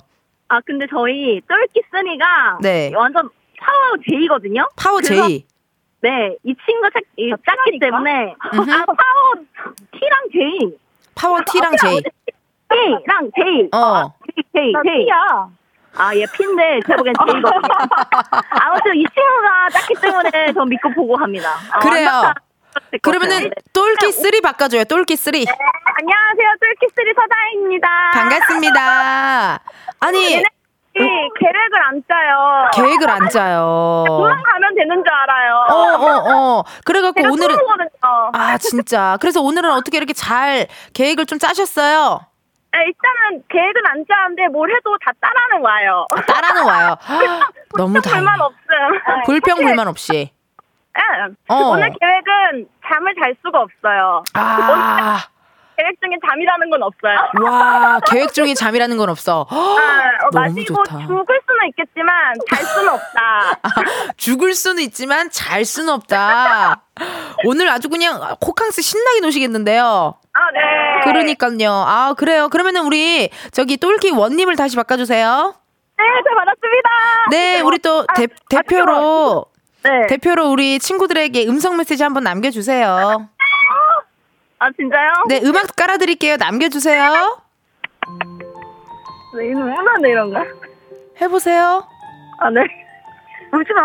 [0.49, 2.91] 아 근데 저희 똘끼 쓰니가 네.
[2.95, 4.69] 완전 파워 J거든요.
[4.75, 5.03] 파워 그
[6.07, 6.11] J.
[6.11, 8.33] 네, 이 친구 작, 이 작기 때문에.
[8.39, 9.33] 아 파워
[9.91, 10.77] T랑 J,
[11.15, 12.01] 파워 T랑 J.
[12.69, 14.13] J랑 J, 어.
[14.53, 15.07] J, J.
[15.99, 17.41] 아, 얘 P인데 제 보기엔 J거든요.
[18.61, 21.55] 아무튼 이 친구가 작기 때문에 전 믿고 보고 합니다.
[21.71, 22.09] 아, 그래요.
[22.91, 23.51] 것 그러면은 같아요.
[23.73, 24.83] 똘끼 3 바꿔줘요.
[24.83, 25.33] 똘끼 3.
[25.33, 27.87] 안녕하세요, 똘끼3 서다입니다.
[28.13, 29.59] 반갑습니다.
[29.99, 30.43] 아니 이
[30.97, 32.69] 계획을 안 짜요.
[32.73, 34.03] 계획을 안 짜요.
[34.07, 35.55] 도망 가면 되는 줄 알아요.
[35.69, 36.63] 어, 어, 어.
[36.85, 37.89] 그래갖고 제가 오늘은 프로거든요.
[38.33, 39.17] 아, 진짜.
[39.21, 42.21] 그래서 오늘은 어떻게 이렇게 잘 계획을 좀 짜셨어요?
[42.73, 46.05] 네, 일단은 계획은 안 짜는데 뭘 해도 다 따라는 와요.
[46.15, 46.95] 아, 따라는 와요.
[47.77, 48.17] 너무 다행.
[48.17, 48.57] 불만 없음.
[49.25, 50.31] 불평 불만 없이.
[50.93, 51.01] 네.
[51.47, 51.55] 어.
[51.69, 54.23] 오늘 계획은 잠을 잘 수가 없어요.
[54.33, 55.19] 아,
[55.77, 57.17] 계획 중에 잠이라는 건 없어요.
[57.43, 59.45] 와, 계획 중에 잠이라는 건 없어.
[59.49, 60.97] 아, 어, 너무 마시고 좋다.
[61.05, 63.59] 죽을 수는 있겠지만 잘 수는 없다.
[64.17, 66.81] 죽을 수는 있지만 잘 수는 없다.
[67.45, 70.15] 오늘 아주 그냥 호캉스 신나게 노시겠는데요.
[70.33, 71.03] 아, 네.
[71.03, 71.71] 그러니까요.
[71.71, 72.49] 아, 그래요.
[72.49, 75.53] 그러면은 우리 저기 똘끼 원님을 다시 바꿔주세요.
[75.97, 76.89] 네, 잘 받았습니다.
[77.29, 79.45] 네, 우리 또 아, 대, 대표로,
[79.83, 80.07] 네.
[80.07, 83.29] 대표로 우리 친구들에게 음성 메시지 한번 남겨주세요.
[84.59, 85.11] 아, 진짜요?
[85.29, 86.37] 네, 음악 깔아드릴게요.
[86.37, 87.37] 남겨주세요.
[89.37, 90.43] 네, 이거 울면네, 이런 거.
[91.21, 91.85] 해보세요.
[92.39, 92.61] 아, 네.
[93.53, 93.83] 울지 마.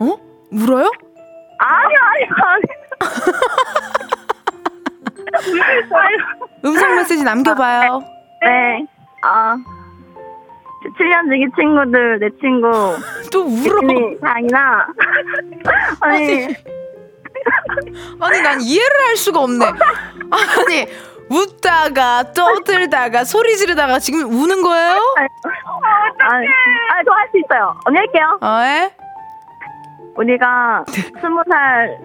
[0.00, 0.18] 어?
[0.50, 0.90] 울어요?
[1.58, 2.74] 아니요, 아니요, 아니요.
[6.64, 8.00] 음성 메시지 남겨봐요.
[8.42, 8.84] 네.
[9.22, 9.56] 아.
[10.84, 12.70] 17년 지기 친구들, 내 친구.
[13.32, 13.80] 또 울어.
[13.82, 14.86] 이 장이나.
[16.00, 16.54] 아니, 아니,
[18.42, 19.64] 난 이해를 할 수가 없네.
[19.66, 20.86] 아니,
[21.30, 24.98] 웃다가 떠들다가 소리 지르다가 지금 우는 거예요?
[26.20, 26.46] 아니,
[26.90, 27.78] 아니, 저할 수 있어요.
[27.84, 28.38] 언니 할게요.
[28.40, 28.94] 어, 예?
[30.16, 30.84] 우리가
[31.20, 31.98] 스무 살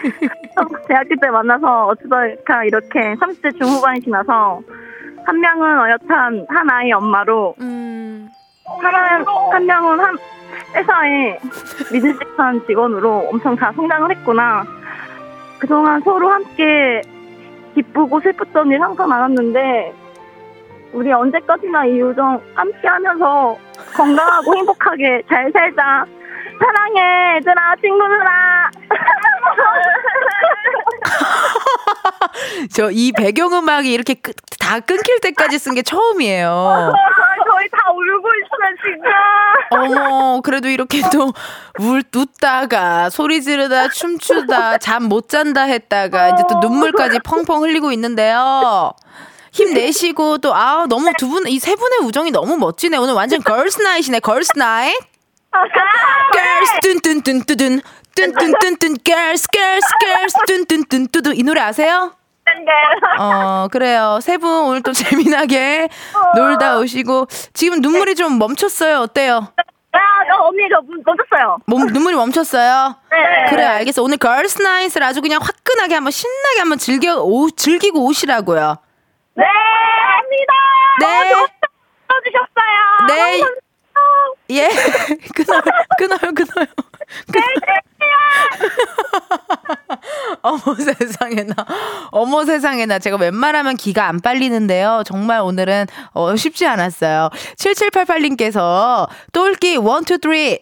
[0.88, 4.60] 대학교 때 만나서 어쩌다가 이렇게 30대 중후반이 지나서
[5.26, 8.28] 한 명은 어엿한 한 아이 엄마로 음.
[8.80, 10.18] 하나는 한 명은 한
[10.74, 11.38] 회사에
[11.92, 14.64] 믿을직한 직원으로 엄청 다 성장을 했구나.
[15.58, 17.02] 그동안 서로 함께
[17.74, 19.92] 기쁘고 슬펐던 일 항상 많았는데
[20.92, 23.56] 우리 언제까지나 이 우정 함께 하면서
[23.96, 26.04] 건강하고 행복하게 잘 살자.
[26.58, 28.70] 사랑해 얘들아 친구들아.
[32.74, 36.92] 저 이 배경음악이 이렇게 끄, 다 끊길 때까지 쓴 게 처음이에요.
[37.60, 40.00] 거의 다 울고 있어 진짜.
[40.00, 41.32] 어머, 그래도 이렇게 또
[41.78, 48.92] 울, 웃다가 소리 지르다 춤추다 잠 못 잔다 했다가 이제 또 눈물까지 펑펑 흘리고 있는데요.
[49.52, 52.96] 힘내시고 또, 아, 너무 두 분, 이 세 분의 우정이 너무 멋지네.
[52.98, 54.94] 오늘 완전 girls night이네, girls night.
[56.32, 57.82] girls 뚠뚠뚠뚠뚠
[58.14, 62.12] 뚠뚠뚠뚠 girls girls girls 뚠뚠뚠뚠 이 노래 아세요?
[63.18, 65.88] 어 그래요 세 분 오늘 또 재미나게
[66.34, 69.52] 놀다 오시고 지금 눈물이 좀 멈췄어요 어때요?
[69.94, 71.58] 야, 너 언니 저 문- 멈췄어요.
[71.66, 72.94] 몸 눈물이 멈췄어요?
[73.10, 73.50] 네.
[73.50, 78.76] 그래 알겠어 오늘 걸스 나잇을 아주 그냥 화끈하게 한번 신나게 한번 즐겨 오, 즐기고 오시라고요
[79.34, 80.54] 네, 합니다.
[81.00, 81.32] 네.
[82.08, 83.06] 써주셨어요.
[83.08, 83.40] 네.
[84.50, 84.68] 예
[85.36, 85.62] 끊어요
[85.98, 86.66] 끊어요 끊어요
[90.42, 91.54] 어머 세상에나.
[92.10, 92.98] 어머 세상에나.
[92.98, 95.02] 제가 웬만하면 기가 안 빨리는데요.
[95.06, 97.30] 정말 오늘은 어, 쉽지 않았어요.
[97.56, 100.04] 7788님께서 똘끼 1, 2, 3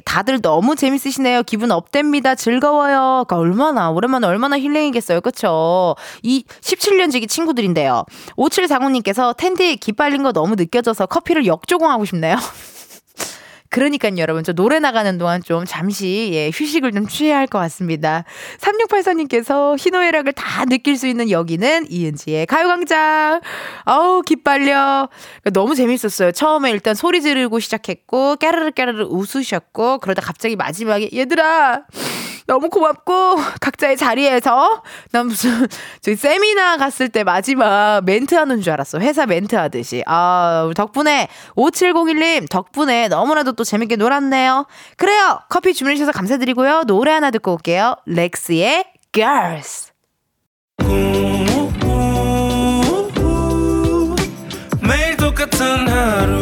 [0.04, 1.42] 다들 너무 재밌으시네요.
[1.44, 2.34] 기분 업됩니다.
[2.34, 3.24] 즐거워요.
[3.26, 5.20] 그러니까 얼마나 오랜만에 얼마나 힐링이겠어요.
[5.20, 5.96] 그쵸?
[6.22, 8.04] 이 17년 지기 친구들인데요.
[8.37, 12.37] 5740님께서 텐디 기빨린 거 너무 느껴져서 커피를 역조공하고 싶네요
[13.70, 14.44] 그러니까요, 여러분.
[14.44, 18.24] 저 노래 나가는 동안 좀 잠시, 예, 휴식을 좀 취해야 할 것 같습니다.
[18.61, 23.40] 3684님께서 희노애락을 다 느낄 수 있는 여기는 이은지의 가요광장.
[23.85, 25.09] 아우, 기빨려.
[25.52, 26.33] 너무 재밌었어요.
[26.33, 31.85] 처음에 일단 소리 지르고 시작했고, 깨르르 깨르르 웃으셨고, 그러다 갑자기 마지막에, 얘들아!
[32.48, 34.82] 너무 고맙고 각자의 자리에서
[35.12, 35.68] 난 무슨
[36.00, 38.98] 저희 세미나 갔을 때 마지막 멘트 하는 줄 알았어.
[39.00, 40.02] 회사 멘트 하듯이.
[40.06, 44.66] 아, 덕분에 5701님 덕분에 너무나도 또 재밌게 놀았네요.
[44.96, 45.40] 그래요.
[45.50, 46.84] 커피 주문해 주셔서 감사드리고요.
[46.87, 47.96] 노래 하나 듣고 올게요.
[48.06, 49.92] 렉스의 Girls.
[54.80, 56.38] 매일 똑같은 하루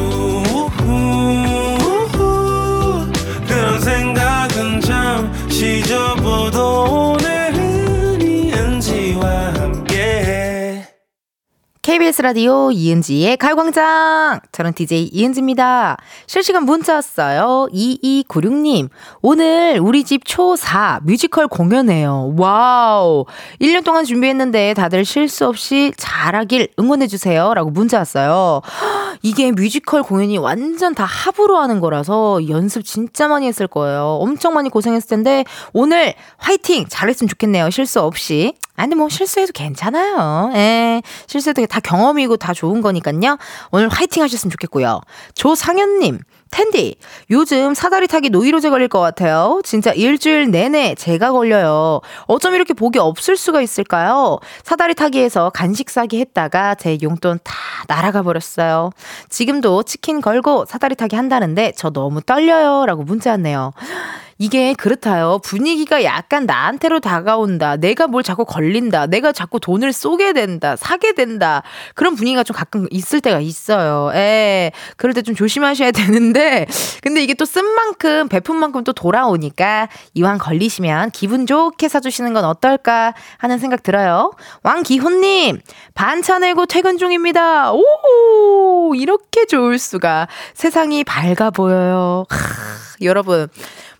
[11.86, 14.40] KBS 라디오 이은지의 가요광장.
[14.50, 15.96] 저는 DJ 이은지입니다.
[16.26, 17.68] 실시간 문자 왔어요.
[17.72, 18.88] 2296님.
[19.22, 22.34] 오늘 우리 집 초4 뮤지컬 공연해요.
[22.36, 23.24] Wow.
[23.60, 27.54] 1년 동안 준비했는데 다들 실수 없이 잘하길 응원해주세요.
[27.54, 28.62] 라고 문자 왔어요.
[29.22, 34.18] 이게 뮤지컬 공연이 완전 다 합으로 하는 거라서 연습 진짜 많이 했을 거예요.
[34.20, 36.86] 엄청 많이 고생했을 텐데 오늘 화이팅!
[36.88, 37.70] 잘했으면 좋겠네요.
[37.70, 38.54] 실수 없이.
[38.76, 40.52] 아니, 뭐, 실수해도 괜찮아요.
[40.54, 41.02] 예.
[41.26, 43.38] 실수해도 다 경험이고 다 좋은 거니까요.
[43.70, 45.00] 오늘 화이팅 하셨으면 좋겠고요.
[45.34, 46.18] 조상현 님,
[46.50, 46.96] 텐디,
[47.30, 49.60] 요즘 사다리 타기 노이로제 걸릴 것 같아요.
[49.64, 52.00] 진짜 일주일 내내 제가 걸려요.
[52.26, 54.38] 어쩜 이렇게 복이 없을 수가 있을까요?
[54.62, 57.54] 사다리 타기에서 간식 사기 했다가 제 용돈 다
[57.88, 58.90] 날아가 버렸어요.
[59.28, 62.86] 지금도 치킨 걸고 사다리 타기 한다는데 저 너무 떨려요.
[62.86, 63.72] 라고 문자 왔네요.
[64.38, 65.40] 이게 그렇다요.
[65.42, 67.76] 분위기가 약간 나한테로 다가온다.
[67.76, 69.06] 내가 뭘 자꾸 걸린다.
[69.06, 70.76] 내가 자꾸 돈을 쏘게 된다.
[70.76, 71.62] 사게 된다.
[71.94, 74.10] 그런 분위기가 좀 가끔 있을 때가 있어요.
[74.14, 74.72] 예.
[74.96, 76.66] 그럴 때 좀 조심하셔야 되는데,
[77.02, 82.44] 근데 이게 또 쓴 만큼, 베푼 만큼 또 돌아오니까, 이왕 걸리시면 기분 좋게 사주시는 건
[82.44, 84.32] 어떨까 하는 생각 들어요.
[84.62, 85.60] 왕기훈님,
[85.94, 87.72] 반차 내고 퇴근 중입니다.
[87.72, 88.94] 오!
[88.94, 90.28] 이렇게 좋을 수가.
[90.54, 92.24] 세상이 밝아 보여요.
[92.28, 92.36] 하,
[93.00, 93.48] 여러분.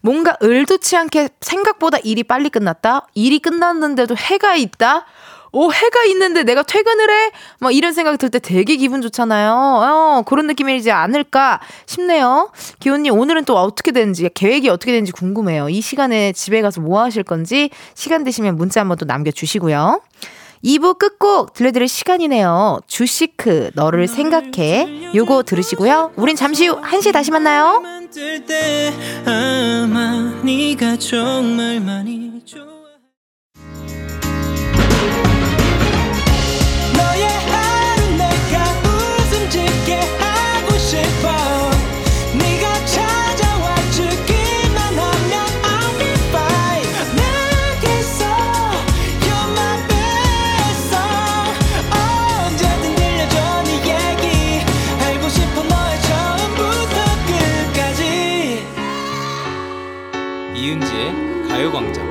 [0.07, 3.09] 뭔가 을두치 않게 생각보다 일이 빨리 끝났다?
[3.15, 5.05] 일이 끝났는데도 해가 있다?
[5.51, 7.33] 오, 해가 있는데 내가 퇴근을 해?
[7.59, 9.51] 막 이런 생각이 들 때 되게 기분 좋잖아요.
[9.53, 12.53] 어, 그런 느낌이지 않을까 싶네요.
[12.79, 15.71] 기훈님, 오늘은 또 어떻게 되는지, 계획이 어떻게 되는지 궁금해요.
[15.71, 20.03] 이 시간에 집에 가서 뭐 하실 건지 시간 되시면 문자 한번 또 남겨주시고요.
[20.65, 22.81] 2부 끝곡 들려드릴 시간이네요.
[22.87, 25.11] 주시크, 너를 생각해.
[25.15, 26.13] 요거 들으시고요.
[26.17, 27.83] 우린 잠시 후 1시에 다시 만나요.
[61.67, 62.06] 가요광장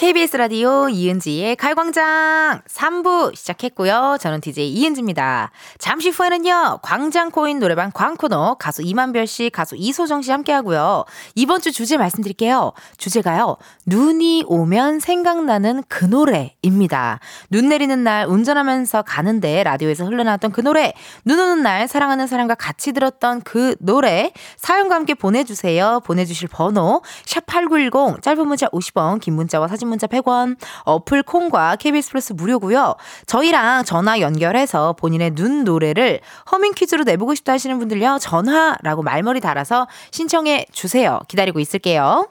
[0.00, 4.16] KBS 라디오 이은지의 가요광장 3부 시작했고요.
[4.18, 5.50] 저는 DJ 이은지입니다.
[5.76, 6.78] 잠시 후에는요.
[6.80, 11.04] 광장코인 노래방 광코너 가수 이만별 씨, 가수 이소정 씨 함께 하고요.
[11.34, 12.72] 이번 주 주제 말씀드릴게요.
[12.96, 13.58] 주제가요.
[13.84, 17.20] 눈이 오면 생각나는 그 노래입니다.
[17.50, 20.94] 눈 내리는 날 운전하면서 가는데 라디오에서 흘러나왔던 그 노래,
[21.26, 26.00] 눈 오는 날 사랑하는 사람과 같이 들었던 그 노래 사연과 함께 보내주세요.
[26.06, 32.32] 보내주실 번호 샵8910 짧은 문자 50원 긴 문자와 사진 문자 100원 어플 콩과 KBS 플러스
[32.32, 32.94] 무료고요.
[33.26, 38.18] 저희랑 전화 연결해서 본인의 눈 노래를 허밍 퀴즈로 내보고 싶다 하시는 분들요.
[38.20, 41.20] 전화라고 말머리 달아서 신청해 주세요.
[41.28, 42.28] 기다리고 있을게요.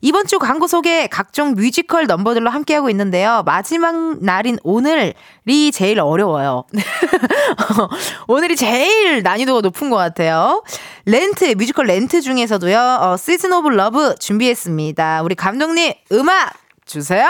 [0.00, 3.42] 이번 주 광고 소개 각종 뮤지컬 넘버들로 함께하고 있는데요.
[3.44, 6.64] 마지막 날인 오늘이 제일 어려워요.
[8.28, 10.62] 오늘이 제일 난이도가 높은 것 같아요.
[11.04, 15.22] 렌트, 뮤지컬 렌트 중에서도요, 어, Season of Love 준비했습니다.
[15.22, 16.52] 우리 감독님, 음악
[16.88, 17.28] 주세요!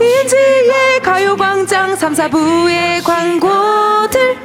[0.00, 4.38] 이지의 가요광장 3, 4부의 광고들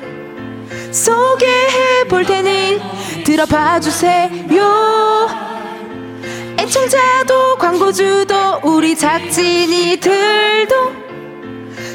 [0.92, 2.82] 소개해 볼 테니
[3.24, 5.30] 들어봐 주세요.
[6.60, 10.76] 애청자도 광고주도 우리 작진이들도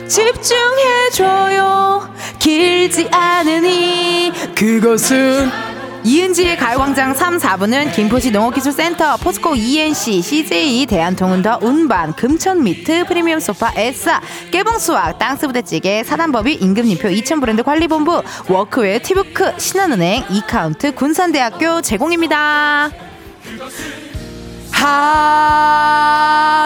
[0.09, 2.11] 집중해 줘요.
[2.39, 5.76] 길지 않으니 그것은
[6.07, 13.73] 이은지의 가요광장 3, 4부는 김포시 농업기술센터, 포스코 ENC, CJ, 대한통운 더 운반, 금천미트, 프리미엄 소파,
[13.75, 14.21] 에싸,
[14.53, 22.93] 깨봉수학, 땅스부대찌개, 사단법인, 임금님표, 이천브랜드 관리본부, 워크웨어, 티뷰크, 신한은행, 이카운트, 군산대학교 제공입니다.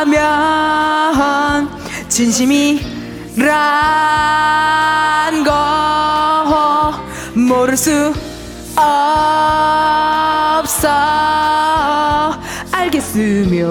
[0.04, 1.70] 하면
[2.10, 2.84] 진심이란
[5.44, 6.92] 거
[7.34, 8.12] 모를 수
[10.60, 10.88] 없어.
[12.72, 13.66] 알겠으면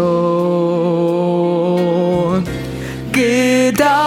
[3.11, 3.99] 끄덕여요.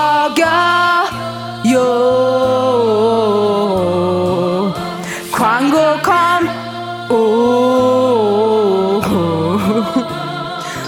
[5.33, 7.13] 광고 컴오.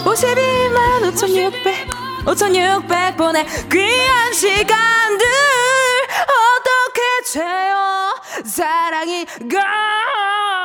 [0.04, 1.88] 52만 5600
[2.24, 5.26] 5600번의 귀한 시간들
[7.24, 10.63] 채워 사랑이 가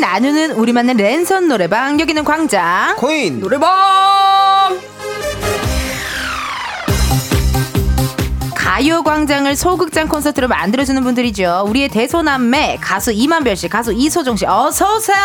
[0.00, 2.00] 나누는 우리만의 랜선 노래방.
[2.00, 2.96] 여기는 광장.
[2.96, 3.40] 코인.
[3.40, 4.78] 노래방!
[8.54, 11.64] 가요광장을 소극장 콘서트로 만들어주는 분들이죠.
[11.68, 15.16] 우리의 대소남매 가수 이만별 씨 가수 이소정 씨 어서 오세요.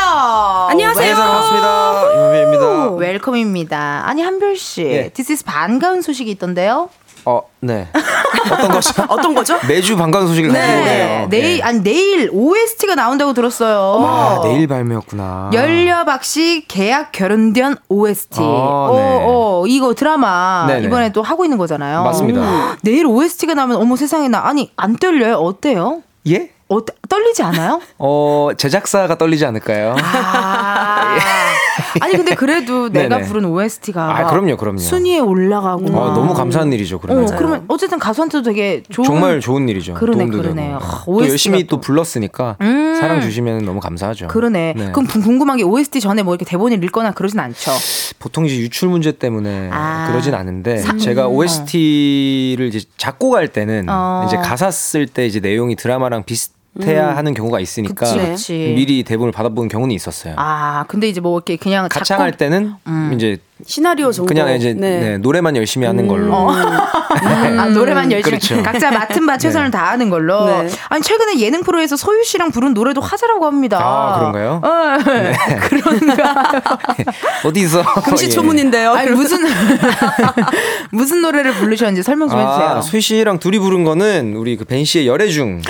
[0.69, 1.15] 안녕하세요.
[1.15, 2.11] 반갑습니다.
[2.13, 2.89] 이문배입니다.
[2.95, 4.03] 웰컴입니다.
[4.05, 5.09] 아니 한별씨 예.
[5.09, 6.89] This is 반가운 소식이 있던데요?
[7.25, 7.87] 어 네
[8.51, 9.59] 어떤 거죠 어떤 거죠?
[9.67, 11.61] 매주 반가운 소식을 가지고 오네요 내일 네.
[11.63, 18.39] 아니 내일 OST가 나온다고 들었어요 아 내일 발매였구나 열려박씨 계약 결혼된 OST.
[18.41, 19.23] 아, 어, 네.
[19.25, 20.85] 어, 이거 드라마 네네.
[20.85, 22.03] 이번에 또 하고 있는 거잖아요.
[22.03, 22.41] 맞습니다.
[22.41, 22.75] 음.
[22.81, 25.35] 내일 OST가 나면 어머 세상에 나 아니 안 떨려요?
[25.35, 26.01] 어때요?
[26.27, 26.51] 예?
[26.69, 26.79] 어,
[27.09, 27.79] 떨리지 않아요?
[27.97, 29.95] 어 제작사가 떨리지 않을까요?
[30.01, 31.15] 아.
[32.01, 33.27] 아니 근데 그래도 내가 네네.
[33.27, 34.77] 부른 OST가 아, 그럼요, 그럼요.
[34.79, 39.67] 순위에 올라가고 어, 너무 감사한 일이죠 그러면 어, 그러면 어쨌든 가수한테도 되게 좋은 정말 좋은
[39.69, 39.93] 일이죠.
[39.95, 40.25] 그러네.
[40.29, 40.77] 되고.
[40.81, 41.75] 아, 또 열심히 또.
[41.77, 42.95] 또 불렀으니까 음.
[42.99, 44.27] 사랑 주시면 너무 감사하죠.
[44.27, 44.73] 그러네.
[44.77, 44.91] 네.
[44.91, 47.71] 그럼 궁- 궁금한 게 OST 전에 뭐 이렇게 대본을 읽거나 그러진 않죠.
[48.19, 50.07] 보통 이제 유출 문제 때문에 아.
[50.09, 51.33] 그러진 않은데 사- 제가 음.
[51.33, 54.23] OST를 이제 작곡할 때는 어.
[54.27, 58.73] 이제 가사 쓸 때 이제 내용이 드라마랑 비슷 해야 하는 경우가 있으니까 그치, 그치.
[58.75, 60.33] 미리 대본을 받아본 경우는 있었어요.
[60.37, 63.11] 아, 근데 이제 뭐 이렇게 그냥 가창할 작곡- 때는 음.
[63.15, 64.27] 이제 시나리오 정도.
[64.27, 66.33] 그냥 이제 네, 노래만 열심히 하는 걸로.
[66.51, 68.61] 아, 노래만 열심히 그렇죠.
[68.63, 69.77] 각자 맡은 바 최선을 네.
[69.77, 70.45] 다하는 걸로.
[70.45, 70.69] 네.
[70.89, 73.79] 아니 최근에 예능 프로에서 소유 씨랑 부른 노래도 화제라고 합니다.
[73.81, 74.61] 아, 그런가요?
[74.61, 74.97] 어,
[75.69, 76.51] 그런가.
[77.45, 78.91] 어디서 금시초문인데요.
[78.93, 79.39] 아니 무슨
[80.91, 82.67] 무슨 노래를 부르셨는지 설명 좀 해주세요.
[82.67, 85.61] 아, 소희 씨랑 둘이 부른 거는 우리 그 벤 씨의 열애중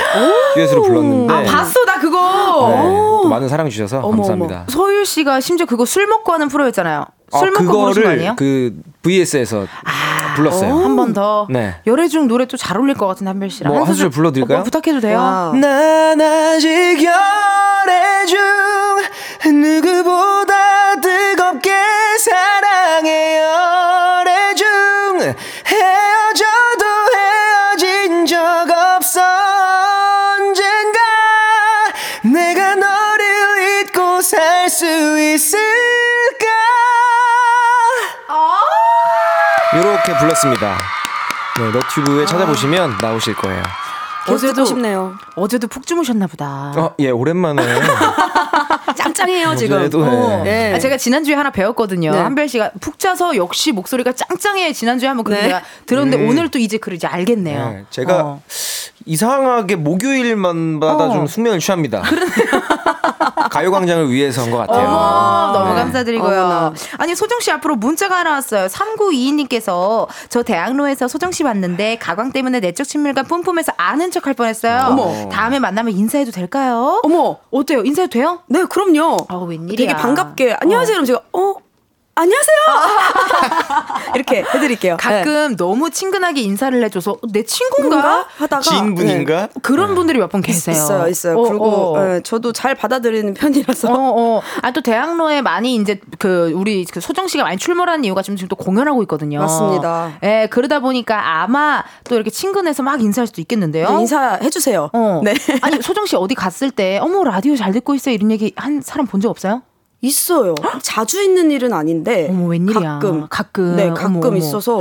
[0.56, 2.70] 듀엣으로 불렀는데 아, 봤어 나 그거.
[2.70, 4.66] 네, 또 많은 사랑 주셔서 감사합니다.
[4.70, 7.06] 소유 씨가 심지어 그거 술 먹고 하는 프로였잖아요.
[7.34, 8.36] 아, 술 먹고 부르신 거 아니에요?
[8.38, 9.66] 그 VS에서
[10.36, 10.76] 불렀어요.
[10.84, 11.48] 한 번 더.
[11.50, 11.76] 네.
[11.88, 13.72] 열애 중 노래 또 잘 어울릴 것 같은데 한별 씨랑.
[13.74, 14.60] 뭐, 한 소절 불러드릴까요?
[14.60, 15.18] 어, 부탁해도 돼요?
[15.18, 15.52] 와.
[15.56, 16.70] 난 아직
[17.04, 18.40] 열애 중
[19.62, 21.72] 누구보다 뜨겁게
[22.20, 23.45] 사랑해 열
[40.26, 40.78] 불렀습니다
[41.60, 43.62] 네, 너튜브에 찾아보시면 나오실 거예요
[44.28, 45.14] 어제도- 싶네요.
[45.36, 46.74] 어제도 푹 주무셨나 보다.
[46.76, 47.62] 어, 예, 오랜만에
[48.98, 49.78] 짱짱해요 지금.
[49.78, 50.42] 어제도, 어.
[50.44, 50.70] 네.
[50.72, 50.74] 네.
[50.74, 52.12] 아, 제가 지난주에 하나 배웠거든요.
[52.12, 52.18] 네.
[52.18, 54.74] 한별 씨가 푹 자서 역시 목소리가 짱짱해.
[54.74, 55.46] 지난주에 한번 그런 네.
[55.48, 56.30] 내가 들었는데 음.
[56.30, 57.70] 오늘 또 이제 이제 알겠네요.
[57.70, 58.42] 네, 제가 어.
[59.06, 61.12] 이상하게 목요일만마다 어.
[61.12, 62.02] 좀 숙면을 취합니다.
[63.52, 64.88] 가요광장을 위해서인 것 같아요.
[64.88, 65.82] 어머, 너무 네.
[65.82, 66.42] 감사드리고요.
[66.42, 66.74] 어머나.
[66.98, 68.68] 아니, 소정 씨 앞으로 문자가 하나 왔어요.
[68.68, 74.88] 3922님께서 저 대학로에서 소정 씨 봤는데 가광 때문에 내적 친밀감 뿜뿜해서 아는 척 할 뻔했어요.
[74.88, 75.30] 어머.
[75.30, 77.00] 다음에 만나면 인사해도 될까요?
[77.04, 77.38] 어머.
[77.52, 77.84] 어때요?
[77.84, 78.40] 인사해도 돼요?
[78.48, 79.18] 네, 그럼요.
[79.30, 79.76] 아, 웬일이야.
[79.78, 80.96] 되게 반갑게 안녕하세요.
[80.96, 81.54] 그럼 제가 어
[82.18, 82.56] 안녕하세요.
[84.16, 84.96] 이렇게 해드릴게요.
[84.96, 84.98] 네.
[85.18, 88.26] 가끔 너무 친근하게 인사를 해줘서 내 친구인가?
[88.38, 89.48] 하다가 지인분인가?
[89.48, 89.60] 네.
[89.62, 90.74] 그런 분들이 몇 분 계세요.
[90.76, 91.38] 있어요, 있어요.
[91.38, 92.00] 어, 그리고 어.
[92.04, 93.92] 네, 저도 잘 받아들이는 편이라서.
[93.92, 93.96] 어,
[94.38, 94.42] 어.
[94.62, 98.48] 아, 또 대학로에 많이 이제 그 우리 그 소정 씨가 많이 출몰하는 이유가 지금 지금
[98.48, 99.40] 또 공연하고 있거든요.
[99.40, 100.14] 맞습니다.
[100.24, 103.90] 예, 그러다 보니까 아마 또 이렇게 친근해서 막 인사할 수도 있겠는데요.
[103.92, 104.90] 네, 인사해 주세요.
[104.94, 105.20] 어.
[105.22, 105.34] 네.
[105.62, 108.16] 아니, 소정 씨 어디 갔을 때 어머, 라디오 잘 듣고 있어요.
[108.16, 109.64] 이런 얘기 한 사람 본 적 없어요?
[110.02, 110.54] 있어요.
[110.82, 112.28] 자주 있는 일은 아닌데.
[112.30, 112.80] 어머, 웬일이야.
[113.00, 113.28] 가끔.
[113.30, 113.76] 가끔.
[113.76, 114.38] 네, 가끔 어머, 어머.
[114.38, 114.78] 있어서.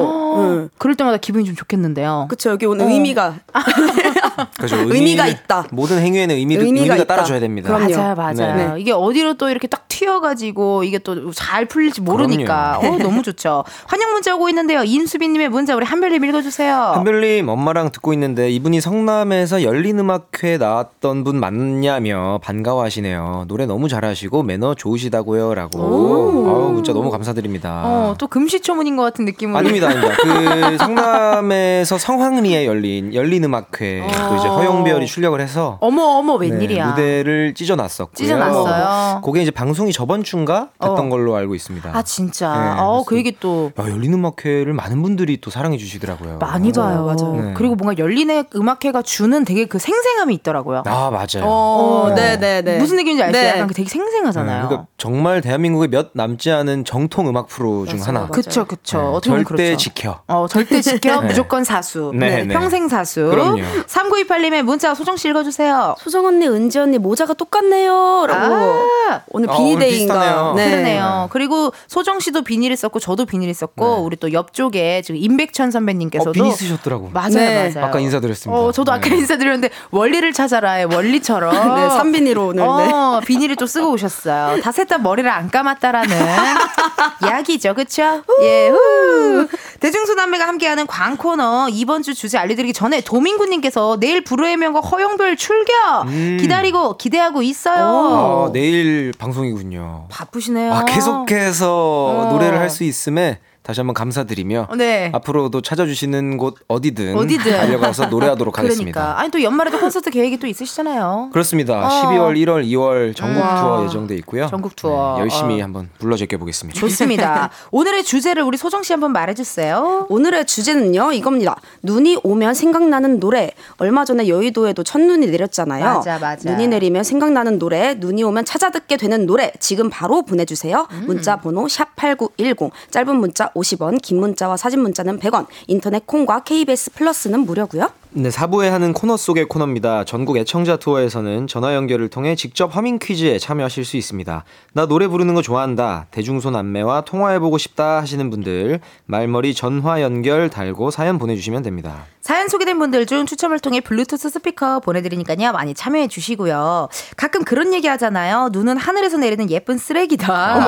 [0.60, 0.68] 네.
[0.78, 2.26] 그럴 때마다 기분이 좀 좋겠는데요.
[2.28, 2.88] 그쵸 여기 오늘 어.
[2.90, 3.34] 의미가
[4.58, 4.76] 그렇죠.
[4.76, 5.66] 의미가 의미를- 있다.
[5.70, 7.04] 모든 행위에는 의미, 의미가 의미가, 있다.
[7.04, 7.74] 따라줘야 됩니다.
[7.74, 7.94] 그럼요.
[7.96, 8.74] 맞아요, 맞아요.
[8.74, 8.80] 네.
[8.80, 12.78] 이게 어디로 또 이렇게 딱 튀어가지고 이게 또 잘 풀릴지 모르니까.
[12.82, 13.64] 어, 너무 좋죠.
[13.86, 14.82] 환영 문자 오고 있는데요.
[14.84, 16.74] 인수빈님의 문자 우리 한별님 읽어주세요.
[16.76, 23.44] 한별님 엄마랑 듣고 있는데 이분이 성남에서 열린 음악회 나왔던 분 맞냐며 반가워하시네요.
[23.48, 25.78] 노래 너무 잘하시고 매너 좋으시다고요라고.
[25.80, 27.82] 아우 문자 너무 감사드립니다.
[27.84, 29.58] 어, 또 금시초문인 것 같은 느낌으로.
[29.58, 30.14] 아닙니다, 아닙니다.
[30.22, 36.88] 그 성남에서 성황리에 열린 열린 음악회 또 이제 허용배열이 출력을 해서 어머, 어머, 네, 웬일이야.
[36.90, 38.14] 무대를 찢어놨었고요.
[38.14, 39.20] 찢어놨어요.
[39.24, 41.08] 그게 이제 방송 이 저번 주인가 됐던 어.
[41.08, 41.90] 걸로 알고 있습니다.
[41.92, 42.52] 아, 진짜.
[42.52, 43.72] 네, 어, 그 얘기 또.
[43.78, 46.38] 야, 열린 음악회를 많은 분들이 또 사랑해 주시더라고요.
[46.38, 47.04] 많이 봐요.
[47.04, 47.34] 맞아요.
[47.40, 47.54] 네.
[47.54, 50.82] 그리고 뭔가 열린의 음악회가 주는 되게 그 생생함이 있더라고요.
[50.86, 51.44] 아 맞아요.
[51.44, 52.14] 어, 어.
[52.14, 52.78] 네네네.
[52.78, 53.38] 무슨 느낌인지 알죠?
[53.38, 53.48] 네.
[53.48, 54.62] 약간 그 되게 생생하잖아요.
[54.62, 58.20] 네, 그러니까 정말 대한민국에 몇 남지 않은 정통 음악 프로 중 맞아요, 하나.
[58.20, 58.30] 맞아요.
[58.32, 59.20] 그쵸, 그쵸.
[59.22, 59.76] 네, 절대 그렇죠.
[59.76, 60.20] 지켜.
[60.26, 61.20] 어, 절대 지켜.
[61.20, 61.26] 네.
[61.28, 62.12] 무조건 사수.
[62.14, 62.54] 네, 네.
[62.54, 63.28] 평생 사수.
[63.30, 63.60] 그럼요.
[63.86, 65.96] 3928님의 문자 소정 씨 읽어주세요.
[65.98, 68.26] 소정 언니, 은지 언니 모자가 똑같네요.
[68.26, 70.52] 라고 아, 오늘 아, 비 비대인가.
[70.56, 70.70] 네.
[70.70, 71.28] 그러네요.
[71.30, 76.32] 그리고 소정 씨도 비닐을 썼고 저도 비닐을 썼고 우리 또 옆쪽에 지금 임백천 선배님께서도 어,
[76.32, 77.10] 비니 쓰셨더라고.
[77.12, 77.72] 맞아요, 네.
[77.74, 77.86] 맞아요.
[77.88, 78.60] 아까 인사드렸습니다.
[78.60, 79.16] 어, 저도 아까 네.
[79.16, 82.62] 인사드렸는데 원리를 찾아라의 원리처럼 네, 삼비니로 오늘.
[82.62, 82.68] 네.
[82.92, 84.60] 어, 비닐을 또 쓰고 오셨어요.
[84.62, 86.14] 다 셋 다 머리를 안 감았다라는
[87.24, 88.22] 이야기죠, 그렇죠?
[88.42, 88.68] 예.
[88.68, 89.48] 후.
[89.80, 96.38] 대중소남매가 함께하는 광코너 이번 주 주제 알려드리기 전에 도민구님께서 내일 불후의 명곡 허용별 출격 음.
[96.40, 98.46] 기다리고 기대하고 있어요.
[98.48, 99.63] 아, 내일 방송이군요.
[100.10, 100.72] 바쁘시네요.
[100.72, 102.32] 아, 계속해서 어.
[102.32, 105.10] 노래를 할 수 있음에 다시 한번 감사드리며 네.
[105.14, 107.50] 앞으로도 찾아주시는 곳 어디든, 어디든.
[107.50, 109.00] 달려가서 노래하도록 하겠습니다.
[109.00, 111.30] 그러니까 아니 또 연말에도 콘서트 계획이 또 있으시잖아요.
[111.32, 111.86] 그렇습니다.
[111.86, 111.88] 어.
[111.88, 113.60] 12월, 1월, 2월 전국 와.
[113.62, 114.48] 투어 예정돼 있고요.
[114.48, 115.14] 전국 투어.
[115.16, 115.64] 네, 열심히 어.
[115.64, 116.78] 한번 불러 제껴 보겠습니다.
[116.78, 117.48] 좋습니다.
[117.72, 120.08] 오늘의 주제를 우리 소정 씨 한번 말해주세요.
[120.10, 121.56] 오늘의 주제는요 이겁니다.
[121.82, 123.50] 눈이 오면 생각나는 노래.
[123.78, 125.84] 얼마 전에 여의도에도 첫눈이 내렸잖아요.
[125.86, 126.50] 맞아, 맞아.
[126.50, 130.86] 눈이 내리면 생각나는 노래, 눈이 오면 찾아 듣게 되는 노래 지금 바로 보내주세요.
[130.90, 131.04] 음.
[131.06, 135.46] 문자 번호 샵 #8910 짧은 문자 50원, 긴 문자와 사진 문자는 100원.
[135.66, 137.90] 인터넷 콩과 KBS 플러스는 무료고요.
[138.16, 140.04] 네, 4부에 하는 코너 속의 코너입니다.
[140.04, 144.44] 전국 애청자 투어에서는 전화 연결을 통해 직접 허밍 퀴즈에 참여하실 수 있습니다.
[144.72, 146.06] 나 노래 부르는 거 좋아한다.
[146.12, 152.04] 대중손 안매와 통화해보고 싶다 하시는 분들 말머리 전화 연결 달고 사연 보내주시면 됩니다.
[152.24, 155.52] 사연 소개된 분들 중 추첨을 통해 블루투스 스피커 보내드리니까요.
[155.52, 156.88] 많이 참여해 주시고요.
[157.18, 158.48] 가끔 그런 얘기 하잖아요.
[158.50, 160.66] 눈은 하늘에서 내리는 예쁜 쓰레기다.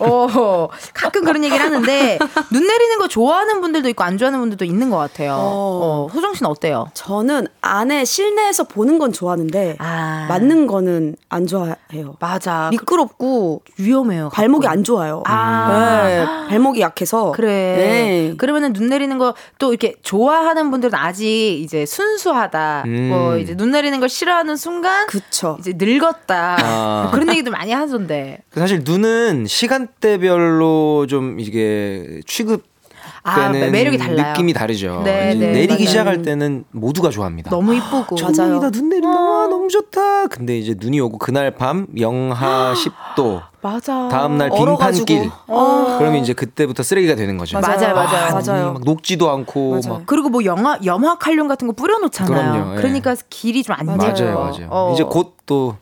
[0.00, 2.18] 어, 가끔 그런 얘기를 하는데
[2.52, 5.36] 눈 내리는 거 좋아하는 분들도 있고 안 좋아하는 분들도 있는 것 같아요.
[5.38, 6.88] 어, 소정 씨는 어때요?
[6.92, 10.26] 저는 안에 실내에서 보는 건 좋아하는데 아.
[10.28, 12.16] 맞는 거는 안 좋아해요.
[12.18, 12.66] 맞아.
[12.72, 14.30] 미끄럽고 위험해요.
[14.30, 15.22] 발목이 안 좋아요.
[15.26, 16.02] 아.
[16.04, 17.30] 네, 발목이 약해서.
[17.30, 17.46] 그래.
[17.76, 18.34] 네.
[18.36, 22.84] 그러면은 눈 내리는 거 또 이렇게 좋아하는 분들은 아직 이제 순수하다.
[22.86, 23.08] 음.
[23.08, 25.56] 뭐 이제 눈 내리는 걸 싫어하는 순간 그쵸.
[25.60, 26.56] 이제 늙었다.
[26.60, 27.10] 아.
[27.12, 28.38] 그런 얘기도 많이 하던데.
[28.54, 32.64] 사실 눈은 시간대별로 좀 이게 취급
[33.26, 34.28] 아, 때는 매력이 달라요.
[34.32, 35.02] 느낌이 다르죠.
[35.04, 35.86] 네, 네, 내리기 맞아요.
[35.86, 37.50] 시작할 때는 모두가 좋아합니다.
[37.50, 38.16] 너무 이쁘고.
[38.16, 40.28] 첫눈이다 눈 내린다 와 너무 좋다.
[40.28, 44.08] 근데 이제 눈이 오고 그날 밤 영하 10도 맞아.
[44.08, 44.50] 다음 날.
[44.50, 45.28] 빙판길.
[45.48, 45.96] 어.
[45.98, 47.58] 그러면 이제 그때부터 쓰레기가 되는 거죠.
[47.58, 48.40] 맞아요, 맞아요.
[48.40, 48.72] 눈이 맞아요.
[48.74, 52.52] 막 녹지도 않고 막 그리고 뭐 영화 염화 칼륨 같은 거 뿌려놓잖아요.
[52.52, 52.76] 그럼요, 예.
[52.76, 54.34] 그러니까 길이 좀안 맞아요, 돼요.
[54.38, 54.68] 맞아요.
[54.70, 54.92] 어.
[54.94, 55.76] 이제 곧 또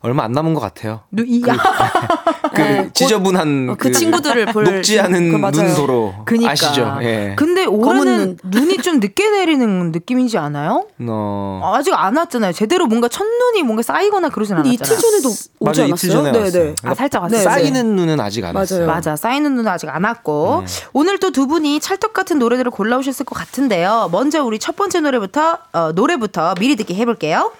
[0.00, 1.00] 얼마 안 남은 것 같아요.
[1.10, 1.56] 누, 이, 야.
[2.54, 5.36] 그 지저분한 어, 그 친구들을 볼 녹지 않은 그.
[5.58, 6.52] 눈도로 그니까.
[6.52, 6.98] 아시죠?
[7.02, 7.34] 예.
[7.36, 10.86] 근데 올해는 눈이 좀 늦게 내리는 느낌이지 않아요?
[11.08, 11.72] 어.
[11.74, 12.52] 아직 안 왔잖아요.
[12.52, 14.72] 제대로 뭔가 첫눈이 뭔가 쌓이거나 그러진 않았잖아요.
[14.74, 15.86] 이틀 전에도 오지 않았어요?
[15.94, 16.64] 이틀 전에 네, 왔어요.
[16.64, 16.74] 네.
[16.84, 17.38] 아, 살짝 왔어요.
[17.38, 18.80] 네, 쌓이는 눈은 아직 안 왔어요.
[18.80, 18.94] 맞아요.
[18.94, 19.16] 맞아.
[19.16, 20.64] 쌓이는 눈은 아직 안 왔고.
[20.92, 24.08] 오늘 또 두 분이 찰떡 같은 노래들을 골라오셨을 것 같은데요.
[24.10, 27.52] 먼저 우리 첫 번째 노래부터, 어, 노래부터 미리 듣기 해볼게요.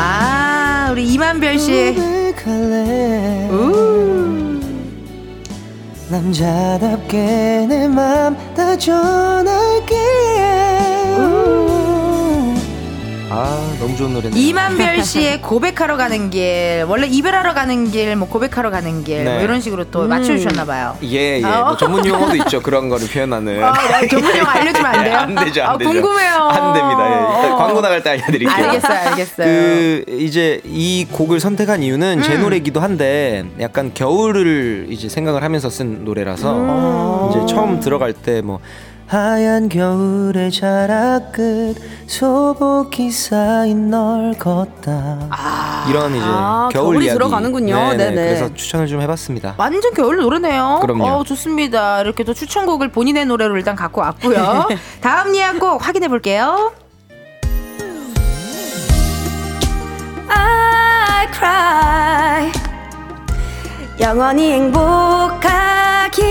[0.00, 1.96] 아, 우리 이만별 씨의.
[3.50, 4.60] 우.
[6.10, 9.94] 남자답게 내 맘 다 전할게
[13.30, 14.38] 아 너무 좋은 노래네.
[14.38, 19.44] 이만별 씨의 고백하러 가는 길, 원래 이별하러 가는 길, 뭐 고백하러 가는 길, 뭐 네.
[19.44, 20.96] 이런 식으로 또 맞춰주셨나 봐요.
[21.02, 21.44] 예, 예.
[21.44, 21.64] 아.
[21.64, 22.62] 뭐 전문 용어도 있죠.
[22.62, 23.62] 그런 거를 표현하는.
[23.62, 25.12] 아, 네, 전문 용어 알려주면 안 돼요?
[25.12, 25.90] 예, 안 되죠, 안 아, 되죠.
[25.90, 26.34] 궁금해요.
[26.34, 27.44] 안 됩니다.
[27.44, 27.48] 예.
[27.50, 27.56] 어.
[27.56, 28.50] 광고 나갈 때 알려드릴게요.
[28.66, 29.46] 알겠어요, 알겠어요.
[29.46, 32.22] 그 이제 이 곡을 선택한 이유는 음.
[32.22, 37.30] 제 노래기도 한데 약간 겨울을 이제 생각을 하면서 쓴 노래라서 음.
[37.44, 38.60] 이제 처음 들어갈 때 뭐
[39.08, 47.74] 하얀 겨울의 자락 끝 소복이 쌓인 널 걷다 이런 이제 아, 겨울 겨울이 이야기 들어가는군요.
[47.74, 48.14] 네네, 네네.
[48.14, 49.54] 그래서 추천을 좀 해봤습니다.
[49.56, 50.80] 완전 겨울 노래네요.
[50.82, 51.06] 그럼요.
[51.06, 52.02] 어, 좋습니다.
[52.02, 54.68] 이렇게 또 추천곡을 본인의 노래로 일단 갖고 왔고요.
[55.00, 56.72] 다음 예약곡 확인해 볼게요.
[60.28, 62.52] I cry
[64.00, 66.22] 영원히 행복하길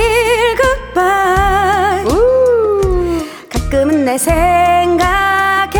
[0.61, 2.36] goodbye
[3.69, 5.77] 가끔은 내 생각에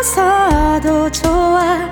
[0.00, 1.90] 웃어도 좋아.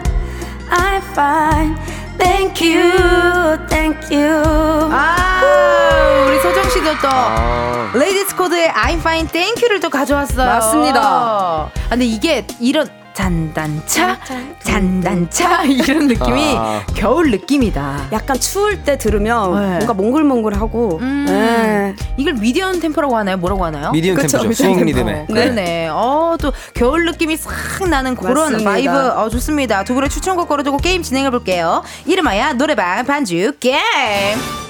[0.70, 1.76] I fine
[2.16, 4.42] thank you thank you.
[4.90, 10.46] 아, 우리 소정 씨도 또 아, 레이디스 코드의 I'm fine, thank you를 또 가져왔어요.
[10.46, 11.00] 맞습니다.
[11.02, 14.18] 아, 근데 이게 이런 잔단차,
[14.62, 16.82] 잔단차 이런 느낌이 아.
[16.94, 18.08] 겨울 느낌이다.
[18.12, 19.68] 약간 추울 때 들으면 네.
[19.76, 21.94] 뭔가 몽글몽글하고 음, 네.
[22.16, 23.36] 이걸 미디엄 템포라고 하나요?
[23.36, 23.92] 뭐라고 하나요?
[23.92, 24.48] 미디엄 그쵸, 템포죠.
[24.48, 24.84] 미디엄 스윙 템포.
[24.86, 25.12] 리듬에.
[25.12, 25.26] 네.
[25.28, 25.88] 그러네.
[25.92, 27.52] 어, 또 겨울 느낌이 싹
[27.88, 28.70] 나는 그런 맞습니다.
[28.70, 28.90] 바이브.
[28.90, 29.84] 어, 좋습니다.
[29.84, 31.82] 두 분의 추천곡 걸어두고 게임 진행해 볼게요.
[32.06, 34.63] 이름하여 노래방 반주 게임.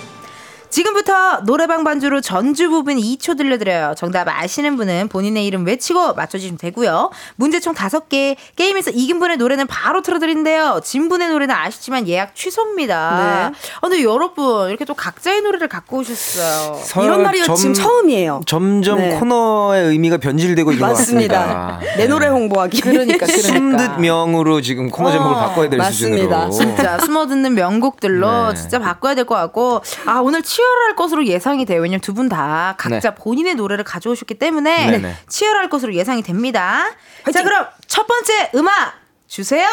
[0.75, 3.95] 지금부터 노래방 반주로 전주 부분 2초 들려드려요.
[3.97, 7.11] 정답 아시는 분은 본인의 이름 외치고 맞춰주시면 되고요.
[7.37, 8.35] 문제 총 5개.
[8.57, 10.81] 게임에서 이긴 분의 노래는 바로 틀어드린대요.
[10.83, 13.51] 진 분의 노래는 아시지만 예약 취소입니다.
[13.53, 13.57] 네.
[13.77, 16.81] 아, 근데 여러분 이렇게 또 각자의 노래를 갖고 오셨어요.
[17.05, 18.41] 이런 점- 지금 처음이에요.
[18.45, 19.11] 점점 네.
[19.20, 21.79] 코너의 의미가 변질되고 있는 것 맞습니다.
[21.97, 22.81] 내 노래 홍보하기.
[22.81, 23.43] 그러니까 그러니까.
[23.43, 26.51] 숨듯 명으로 지금 코너 제목을 어, 바꿔야 될 맞습니다.
[26.51, 26.75] 수준으로.
[26.75, 28.55] 진짜 숨어 듣는 명곡들로 네.
[28.57, 31.81] 진짜 바꿔야 될 것 같고 아 오늘 치 열할 것으로 예상이 돼요.
[31.83, 33.15] 왜냐면 두 분 다 각자 네.
[33.15, 35.17] 본인의 노래를 가져오셨기 때문에 네네.
[35.29, 36.85] 치열할 것으로 예상이 됩니다.
[37.33, 38.95] 자 그럼 첫 번째 음악
[39.27, 39.67] 주세요.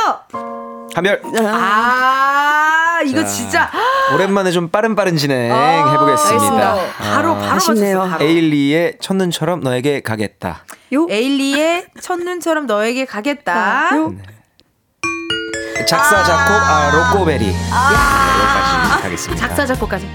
[0.93, 3.71] 한별 아 이거 자, 진짜
[4.13, 6.75] 오랜만에 좀 빠른 빠른 진행 아, 해보겠습니다.
[6.97, 7.97] 바로 바로 아쉽네요.
[7.99, 8.25] 맞췄어요, 바로.
[8.25, 10.65] 에일리의 첫눈처럼 너에게 가겠다.
[10.93, 11.07] 요?
[11.09, 13.95] 에일리의 첫눈처럼 너에게 가겠다.
[13.95, 14.13] 요?
[15.87, 17.45] 작사 작곡 아 로꼬베리.
[17.45, 19.47] 네, 여기까지 가겠습니다.
[19.47, 20.09] 작사 작곡까지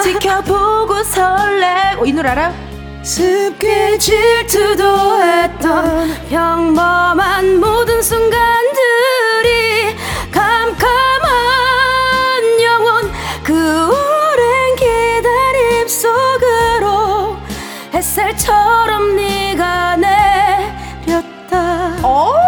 [0.00, 1.94] 지켜보고 설레.
[1.98, 2.52] 어, 이 노래 알아요?
[3.02, 9.96] 습게 질투도 했던 평범한 모든 순간들이
[10.32, 10.82] 깜깜한
[12.62, 13.12] 영혼
[13.44, 17.36] 그 오랜 기다림 속으로
[17.94, 21.96] 햇살처럼 네가 내렸다.
[22.02, 22.45] 정말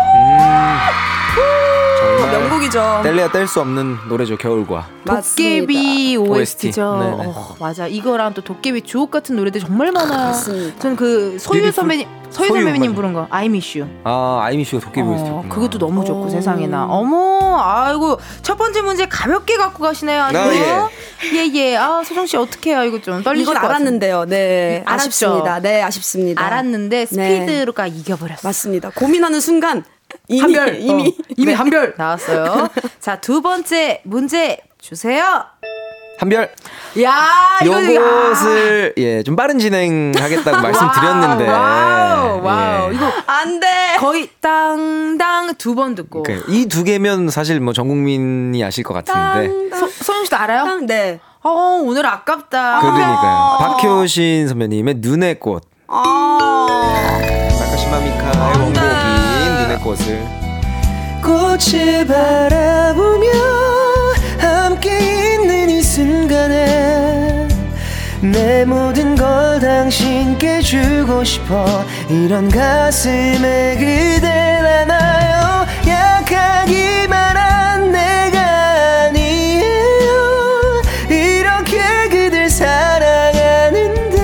[2.59, 4.87] 명곡이죠 뗄래야 뗄 수 없는 노래죠 겨울과.
[5.07, 6.31] 도깨비 OST죠.
[6.33, 6.71] OST.
[6.73, 7.33] 네네.
[7.35, 7.87] 어, 맞아.
[7.87, 10.29] 이거랑 또 도깨비 주옥 같은 노래들 정말 많아요.
[10.29, 10.79] 맞습니다.
[10.81, 12.95] 저는 그 소유 선배님, 소유 소유 선배님.
[12.95, 13.91] 부른 거 I Miss You.
[14.05, 15.55] 아 I Miss You가 도깨비 어, OST였구나.
[15.55, 16.29] 그것도 너무 좋고 오.
[16.29, 16.87] 세상에나.
[16.87, 20.23] 어머, 아이고 첫 번째 문제 가볍게 갖고 가시네요.
[20.25, 20.39] 아주.
[20.39, 20.91] 아,
[21.33, 21.77] 예, 예.
[21.77, 22.85] 아 소정 씨 어떻게 해요?
[22.85, 23.57] 이거 좀 떨리실 이건.
[23.57, 25.07] 알았는데요 네 알았죠?
[25.09, 28.39] 아쉽습니다 네 아쉽습니다 알았는데 스피드로가 이겨버렸어.
[28.45, 29.85] 맞습니다 고민하는 순간
[30.29, 31.55] 이미 한별 이미 어, 이미 네.
[31.55, 32.69] 한별 나왔어요.
[33.01, 35.45] 자 두 번째 문제 주세요.
[36.21, 36.51] 한별
[37.03, 42.91] 야 이거 요것을 예 좀 빠른 진행하겠다고 말씀드렸는데 와우, 와우.
[42.91, 42.95] 예.
[42.97, 43.67] 이거 안 돼
[43.99, 46.25] 거의 땅당 두번 듣고.
[46.49, 50.81] 이두 개면 사실 뭐 전 국민이 아실 것 같은데 소, 소영 씨도 알아요?
[50.87, 51.21] 네.
[51.43, 52.81] 어 오늘 아깝다.
[52.81, 57.19] 그러니까요 박효신 선배님의 눈의 꽃 아.
[57.61, 58.88] 나카시마 미카의 원곡
[59.81, 60.27] 꽃을.
[61.23, 63.29] 꽃을 바라보며
[64.39, 67.49] 함께 있는 이 순간에
[68.21, 71.85] 내 모든 걸 당신께 주고 싶어.
[72.09, 75.67] 이런 가슴에 그댈 안아요.
[75.87, 78.41] 약하기만 한 내가
[79.07, 80.83] 아니에요.
[81.09, 84.17] 이렇게 그댈 사랑하는데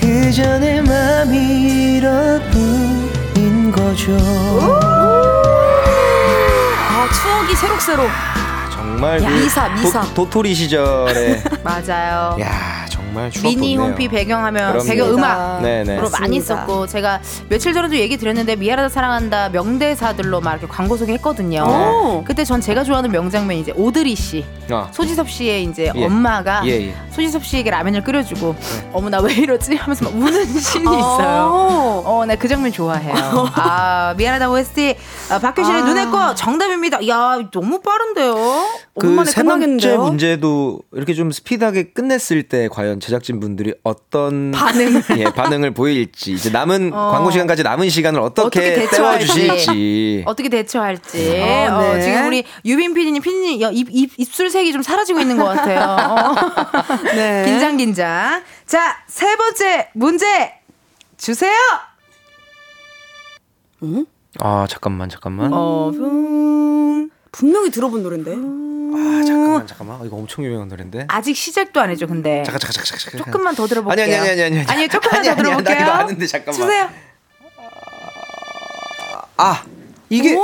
[0.00, 4.16] 그저 내 맘이 이렇뿐인 거죠
[7.80, 8.10] 추억이 새록새록
[8.72, 10.00] 정말 야, 그 미사, 미사.
[10.02, 12.36] 도, 도토리 시절에 맞아요.
[12.40, 13.90] 야 정말 추억 미니 돋네요.
[13.90, 14.88] 홈피 배경하면 그럼요.
[14.88, 15.98] 배경 음악 네네.
[15.98, 16.66] 으로 많이 맞습니다.
[16.66, 21.62] 썼고 제가 며칠 전에도 얘기 드렸는데 미안하다 사랑한다 명대사들로 막 이렇게 광고 소개했거든요.
[21.64, 22.24] 오.
[22.24, 26.04] 그때 전 제가 좋아하는 명장면 이제 오드리 씨, 아, 소지섭 씨의 이제 예.
[26.04, 26.94] 엄마가 예, 예.
[27.10, 28.54] 소지섭 씨에게 라면을 끓여주고
[28.92, 31.50] 어머 나 왜 이러지 하면서 막 우는 씬이 있어요.
[31.52, 32.02] 어.
[32.06, 33.12] 어, 나 그 장면 좋아해요.
[33.54, 34.94] 아, 미안하다 OST.
[35.30, 35.84] 아, 박효신의 아.
[35.84, 37.06] 눈의 꽃 정답입니다.
[37.08, 38.34] 야, 너무 빠른데요?
[38.98, 40.02] 그 오랜만에 세 번째 끝나겠는데요?
[40.04, 45.02] 문제도 이렇게 좀 스피드하게 끝냈을 때 과연 제작진 분들이 어떤 반응.
[45.18, 47.10] 예, 반응을 보일지 이제 남은 어.
[47.10, 49.26] 광고 시간까지 남은 시간을 어떻게 어떻게, 대처할지.
[49.26, 51.40] 때워 주실지 어떻게 대처할지.
[51.40, 52.02] 어, 어, 네.
[52.02, 55.80] 지금 우리 유빈 PD님, PD님 야, 입, 입, 입술색이 좀 사라지고 있는 것 같아요.
[55.98, 57.14] 어.
[57.14, 57.44] 네.
[57.46, 58.42] 긴장, 긴장.
[58.66, 60.52] 자, 세 번째 문제
[61.16, 61.52] 주세요.
[64.38, 67.10] 아 잠깐만 잠깐만 어, 붕.
[67.32, 68.69] 분명히 들어본 노래인데.
[68.94, 72.42] 아 잠깐만 잠깐만 이거 엄청 유명한 노래인데 아직 시작도 안 했죠, 근데.
[72.44, 74.04] 잠깐 잠깐 잠깐 잠깐 조금만 더 들어볼게요.
[74.04, 75.76] 아니 아니 아니 아니 아니 아니요, 조금만 아니, 더 아니, 아니, 들어볼게요.
[75.76, 76.88] 나 이거 아는데 잠깐만 주세요.
[79.36, 79.62] 아
[80.08, 80.40] 이게 어?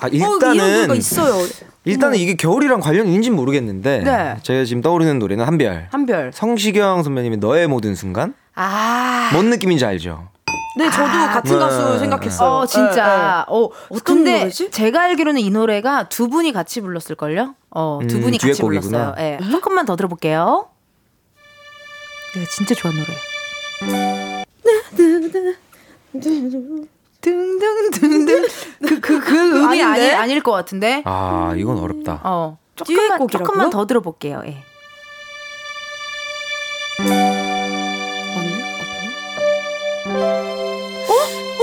[0.00, 1.46] 아 어, 일단은 있어요.
[1.84, 4.36] 일단은 이게 겨울이랑 관련이 있는지 는 모르겠는데 네.
[4.42, 6.32] 제가 지금 떠오르는 노래는 한별 한별.
[6.34, 9.30] 성시경 선배님의 너의 모든 순간 아.
[9.32, 10.28] 뭔 느낌인지 알죠?
[10.76, 11.58] 네, 저도 같은 네.
[11.58, 12.50] 가수 생각했어요.
[12.50, 13.46] 어, 진짜.
[13.48, 14.70] 어, 어떤 근데 노래지?
[14.70, 17.54] 제가 알기로는 이 노래가 두 분이 같이 불렀을걸요?
[17.70, 19.14] 어, 두 음, 분이 같이 듀엣곡이구나.
[19.14, 19.38] 불렀어요.
[19.42, 19.50] 예.
[19.50, 20.68] 조금만 더 들어볼게요.
[22.34, 24.44] 내가 진짜 좋아하는 노래.
[27.22, 28.46] 등등등등.
[28.86, 30.14] 그, 그, 그 음이 아니, 아닌데?
[30.14, 31.02] 아닐 것 같은데?
[31.06, 32.20] 아 이건 어렵다.
[32.24, 32.58] 어.
[32.74, 33.28] 조금만?
[33.28, 34.42] 조금만 더 들어볼게요.
[34.46, 34.62] 예.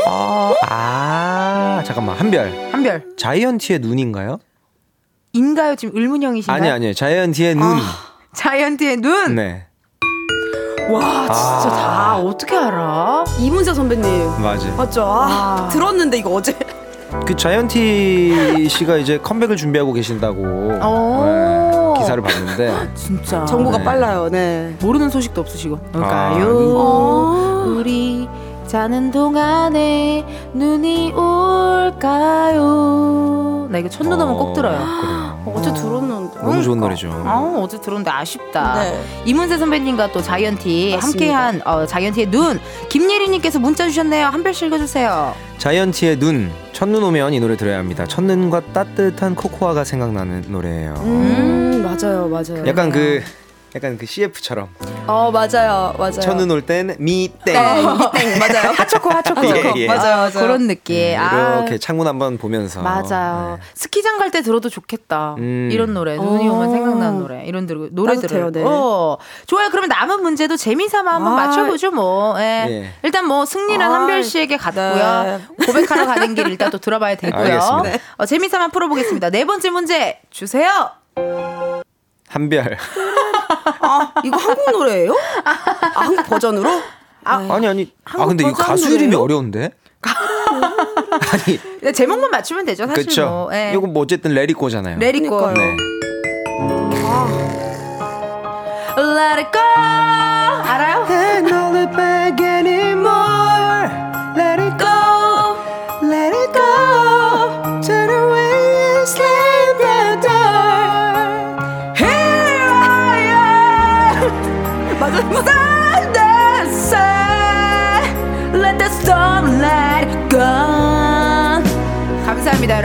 [0.08, 3.04] 아, 아 잠깐만 한별 한별.
[3.18, 4.40] 자이언티의 눈인가요?
[5.34, 5.76] 인가요?
[5.76, 6.56] 지금 의문형이신가요?
[6.56, 7.78] 아니 아니요 자이언티의 눈.
[8.34, 9.36] 자이언티의 눈.
[9.36, 9.66] 네.
[10.90, 11.70] 와 진짜 아.
[11.70, 13.24] 다 어떻게 알아?
[13.40, 14.42] 이문세 선배님.
[14.42, 14.70] 맞아.
[14.76, 15.04] 맞죠?
[15.06, 16.56] 아, 들었는데 이거 어제.
[17.26, 21.24] 그 자이언티 씨가 이제 컴백을 준비하고 계신다고 오.
[21.26, 23.84] 네, 기사를 봤는데 진짜 정보가 네.
[23.84, 24.30] 빨라요.
[24.30, 24.76] 네.
[24.82, 25.76] 모르는 소식도 없으시고.
[25.94, 26.76] 아, 그러니까요.
[26.76, 27.64] 어.
[27.78, 28.28] 우리
[28.74, 32.58] 자는 동안에 눈이 올까요?
[33.70, 34.80] 나 이거 첫눈 오면 꼭 들어요.
[34.80, 35.44] 그래요.
[35.46, 36.40] 어제 들었는데.
[36.40, 37.12] 너무 좋은 노래죠.
[37.24, 38.82] 아, 어제 들었는데 아쉽다.
[38.82, 39.00] 네.
[39.26, 41.06] 이문세 선배님과 또 자이언티 맞습니다.
[41.08, 42.60] 함께한 어, 자이언티의 눈
[42.90, 44.26] 김예리님께서 문자 주셨네요.
[44.26, 45.36] 한 별씩 읽어주세요.
[45.60, 48.08] 자이언티의 눈 첫눈 오면 이 노래 들어야 합니다.
[48.08, 50.96] 첫눈과 따뜻한 코코아가 생각나는 노래예요.
[50.98, 52.66] 음, 맞아요, 맞아요.
[52.66, 53.22] 약간 그
[53.76, 54.70] 약간 그 CF처럼
[55.08, 56.20] 어, 맞아요, 맞아요.
[56.22, 58.72] 첫눈 올 땐 미땡 땡, 땡, 맞아요.
[58.78, 59.46] 하초코 하초코.
[59.48, 59.88] 예, 예.
[59.88, 60.32] 맞아요, 맞아요.
[60.32, 61.20] 그런 느낌.
[61.20, 63.58] 아, 이렇게 창문 한번 보면서 맞아요.
[63.60, 63.66] 네.
[63.74, 65.36] 스키장 갈 때 들어도 좋겠다.
[65.38, 65.70] 음.
[65.72, 66.16] 이런 노래.
[66.16, 66.54] 눈이 어.
[66.54, 67.44] 오면 생각나는 노래.
[67.46, 68.52] 이런 들, 노래들을.
[68.54, 68.64] 네.
[68.66, 69.18] 어.
[69.46, 69.70] 좋아요.
[69.70, 71.36] 그러면 남은 문제도 재미삼아 한번 아.
[71.48, 72.36] 맞춰보죠, 뭐.
[72.40, 72.66] 예.
[72.70, 72.94] 예.
[73.04, 75.24] 일단 뭐 승리는 아, 한별 씨에게 갔고요.
[75.58, 75.66] 네.
[75.66, 77.42] 고백하러 가는 길 일단 또 들어봐야 되고요.
[77.44, 78.04] 알겠습니다.
[78.18, 79.30] 어, 재미삼아 풀어보겠습니다.
[79.30, 80.90] 네 번째 문제 주세요.
[82.30, 82.78] 한별
[83.80, 85.16] 아, 이거 한국 노래예요?
[85.44, 86.70] 아, 한국 버전으로?
[87.24, 89.24] 아니 아니 아 근데 이 가수 이름이 노래예요?
[89.24, 89.72] 어려운데
[90.04, 93.50] 아니 네, 제목만 맞추면 되죠, 사실 그쵸 뭐.
[93.56, 93.72] 예.
[93.74, 95.38] 이거 뭐 어쨌든 레리코잖아요 레리코.
[95.38, 95.54] 그러니까요.
[95.56, 95.78] 네.
[98.98, 100.03] Let it go.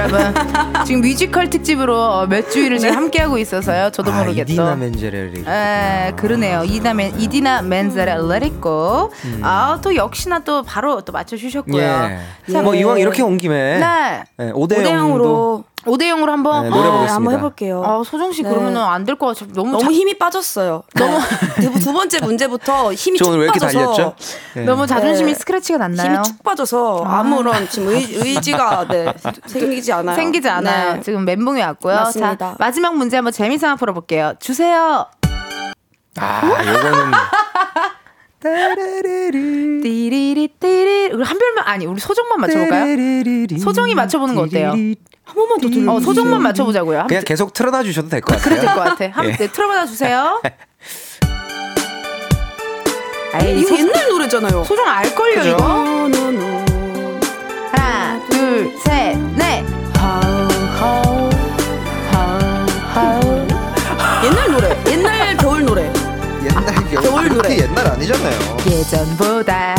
[0.08, 0.34] 여러분.
[0.86, 3.90] 지금 뮤지컬 특집으로 어, 몇 주일을 지금 함께하고 있어서요.
[3.90, 4.76] 저도 아, 모르게 이디나 또.
[4.76, 6.64] 멘제렐리 에, 그러네요.
[6.64, 9.10] 이디나, 맨, 이디나 맨젤의 Let It Go.
[9.42, 11.82] 아, 또 역시나 또 바로 또 맞춰주셨고요.
[11.82, 12.52] 예.
[12.52, 12.80] 자, 뭐 네.
[12.80, 14.24] 이왕 이렇게 온 김에 네.
[14.36, 16.64] 네, 5대 0으로 5대 0으로 5대0으로 한번.
[16.64, 17.14] 네, 노래 아, 보겠습니다.
[17.14, 17.82] 한번 해볼게요.
[17.84, 18.50] 아, 소정 씨 네.
[18.50, 19.52] 그러면은 안 될 것 같아요.
[19.54, 20.82] 너무, 너무 자, 힘이 빠졌어요.
[20.94, 21.18] 너무
[21.80, 24.14] 두 번째 문제부터 힘이 저쭉 오늘 왜 이렇게 빠져서 달렸죠?
[24.54, 24.64] 네.
[24.64, 25.38] 너무 자존심이 네.
[25.38, 26.12] 스크래치가 났나요?
[26.14, 29.12] 힘이 쭉 빠져서 아 무런 지금 의, 의지가 네,
[29.46, 30.16] 생기지 않아요.
[30.16, 30.94] 생기지 않아요.
[30.94, 31.00] 네.
[31.02, 31.94] 지금 멘붕이 왔고요.
[31.94, 32.36] 맞습니다.
[32.36, 34.34] 자, 마지막 문제 한번 재미삼아 풀어볼게요.
[34.40, 35.06] 주세요.
[36.20, 37.12] 아 요거는
[39.82, 41.10] 띠리리 띠리.
[41.12, 43.58] 우리 한 별만 아니 우리 소정만 맞춰볼까요?
[43.58, 44.72] 소정이 맞춰보는 거 어때요?
[45.28, 45.92] 한 번만 더 들려.
[45.92, 47.06] 어, 소정만 맞춰보자고요.
[47.08, 49.04] 그냥 계속 틀어놔 주셔도 될 것 같아요 그래 될것 같아.
[49.04, 49.36] 한번 예.
[49.36, 50.40] 네, 틀어봐 주세요.
[53.34, 54.64] 아이, 이거 소, 옛날 노래잖아요.
[54.64, 55.48] 소정 알걸요 그죠?
[55.50, 55.64] 이거?
[57.72, 59.64] 하나 둘 셋 넷.
[64.24, 64.82] 옛날 노래.
[64.90, 65.92] 옛날 겨울 노래.
[66.44, 66.64] 옛날
[67.02, 67.48] 겨울 노래.
[67.48, 69.74] 그렇게 옛날 아니잖아요 예전보다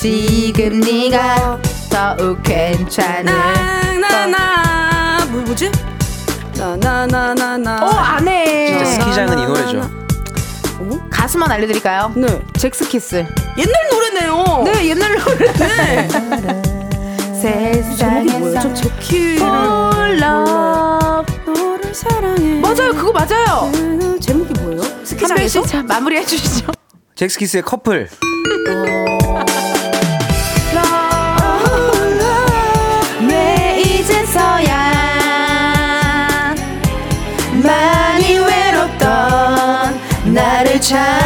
[0.00, 3.24] 지금 네가 더욱 괜찮을
[4.00, 5.70] 나나나 뭐 뭐지?
[6.56, 7.84] 나나나나나.
[7.84, 9.90] 어 안해 진짜 스키장은 이 노래죠
[11.10, 12.12] 가수만 알려드릴까요?
[12.16, 12.40] 네.
[12.56, 13.26] 잭스키스
[13.58, 14.62] 옛날 노래네요.
[14.64, 16.08] 네 옛날 노래 네.
[16.08, 16.38] 제목이
[18.38, 18.60] 뭐예요?
[18.60, 22.58] 저 세상에서 제키를 홀러 너를 사랑해.
[22.60, 24.82] 맞아요 그거 맞아요 그 제목이 뭐예요?
[25.04, 25.62] 스키장에서?
[25.62, 26.72] 씨자 마무리해 주시죠
[27.16, 28.08] 잭스키스의 커플
[40.90, 41.19] 나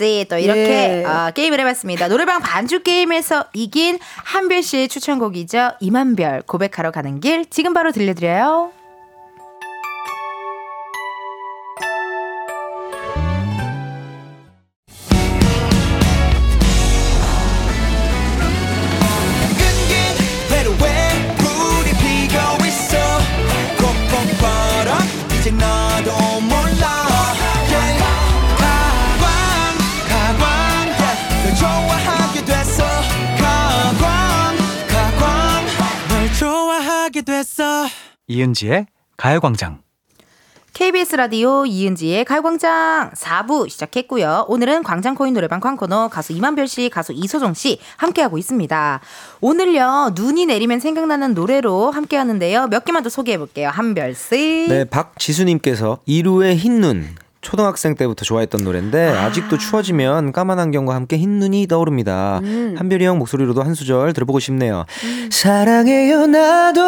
[0.00, 1.04] 커플까지 또 이렇게 예.
[1.04, 2.08] 어, 게임을 해봤습니다.
[2.08, 5.72] 노래방 반주 게임에서 이긴 한별 씨의 추천곡이죠.
[5.80, 8.79] 이만별 고백하러 가는 길 지금 바로 들려드려요.
[37.50, 37.88] 됐어
[38.28, 38.86] 이은지의
[39.16, 39.82] 가요광장.
[40.72, 44.46] KBS 라디오 이은지의 가요광장 4부 시작했고요.
[44.48, 49.00] 오늘은 광장코인 노래방 광코너 가수 이만별 씨, 가수 이소정 씨 함께하고 있습니다.
[49.40, 52.68] 오늘요, 눈이 내리면 생각나는 노래로 함께하는데요.
[52.68, 53.68] 몇 개만 더 소개해볼게요.
[53.68, 54.66] 한별 씨.
[54.68, 57.16] 네, 박지수님께서 이루의 흰눈.
[57.42, 59.32] 초등학생 때부터 좋아했던 노래인데 아.
[59.32, 62.40] 직도 추워지면 까만 안경과 함께 흰 눈이 떠오릅니다.
[62.42, 62.74] 음.
[62.78, 64.84] 한별이 형 목소리로도 한 소절 들어보고 싶네요.
[65.30, 66.80] 사랑해요 나도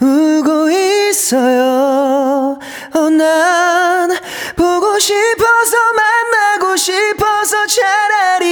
[0.00, 2.58] 울고 있어요
[2.94, 4.10] 어, 난
[4.56, 8.03] 보고 싶어서 만나고 싶어서 차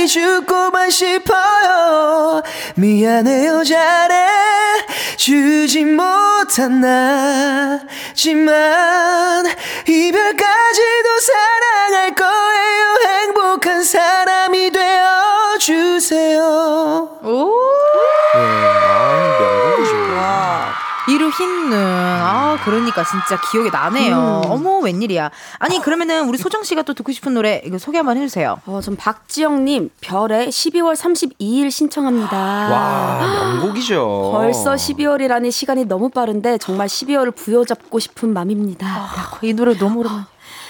[0.07, 2.42] 죽고만 싶어요.
[2.74, 4.26] 미안해요 잘해.
[5.16, 6.80] 주지 못한
[8.16, 8.46] 나지만
[9.86, 12.96] 이별까지도 사랑할 거예요.
[13.07, 17.09] 행복한 사람이 되어 주세요.
[18.34, 18.81] 네,
[21.09, 21.72] 이루 흰눈.
[21.74, 24.42] 아, 그러니까 진짜 기억이 나네요.
[24.46, 25.30] 어머, 웬일이야.
[25.59, 28.61] 아니, 그러면은 우리 소정 씨가 또 듣고 싶은 노래 이거 소개 한번 해주세요.
[28.66, 32.36] 어, 전 박지영님 별의 12월 32일 신청합니다.
[32.36, 34.30] 와, 명곡이죠.
[34.32, 38.86] 벌써 12월이라니 시간이 너무 빠른데 정말 12월을 부여잡고 싶은 맘입니다.
[38.86, 40.26] 아, 이 노래 너무 오랜만.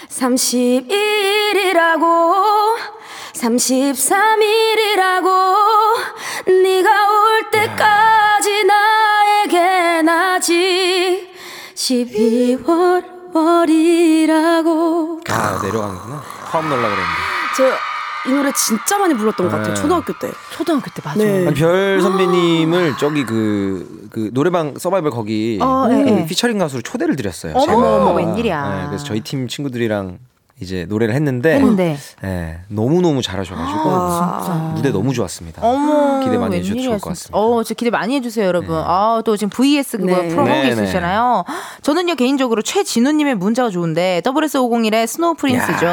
[0.09, 2.73] 31일이라고
[3.33, 5.27] 33일이라고
[6.63, 11.29] 네가 올 때까지 나에겐 아직
[11.75, 13.03] 12월
[13.33, 16.21] 월이라고 아, 내려가는구나.
[16.45, 17.07] 화음 놀라 그랬는데.
[17.57, 17.93] 저
[18.25, 19.81] 이 노래 진짜 많이 불렀던 것 같아요 네.
[19.81, 21.17] 초등학교 때 초등학교 때 맞아.
[21.21, 21.45] 네.
[21.45, 26.25] 아니, 별 선배님을 저기 그, 그 노래방 서바이벌 거기 어, 예, 그 예.
[26.25, 27.51] 피처링 가수로 초대를 드렸어요.
[27.53, 27.73] 어머.
[27.73, 28.69] 어머, 웬일이야.
[28.83, 30.19] 네, 그래서 저희 팀 친구들이랑
[30.63, 31.97] 이제 노래를 했는데, 했는데.
[32.23, 34.71] 예, 너무 너무 잘하셔가지고 와.
[34.75, 35.61] 무대 너무 좋았습니다.
[35.61, 37.09] 어머, 기대 많이 해주셔도 좋을 것.
[37.09, 37.37] 같습니다.
[37.37, 38.75] 어, 저 기대 많이 해주세요, 여러분.
[38.83, 40.27] 아, 또 지금 VS 그거 네.
[40.29, 40.81] 프로그램 네, 네.
[40.81, 41.43] 있으시잖아요.
[41.81, 45.87] 저는요, 개인적으로 최진우님의 문자가 좋은데, SS501의 Snow Prince죠.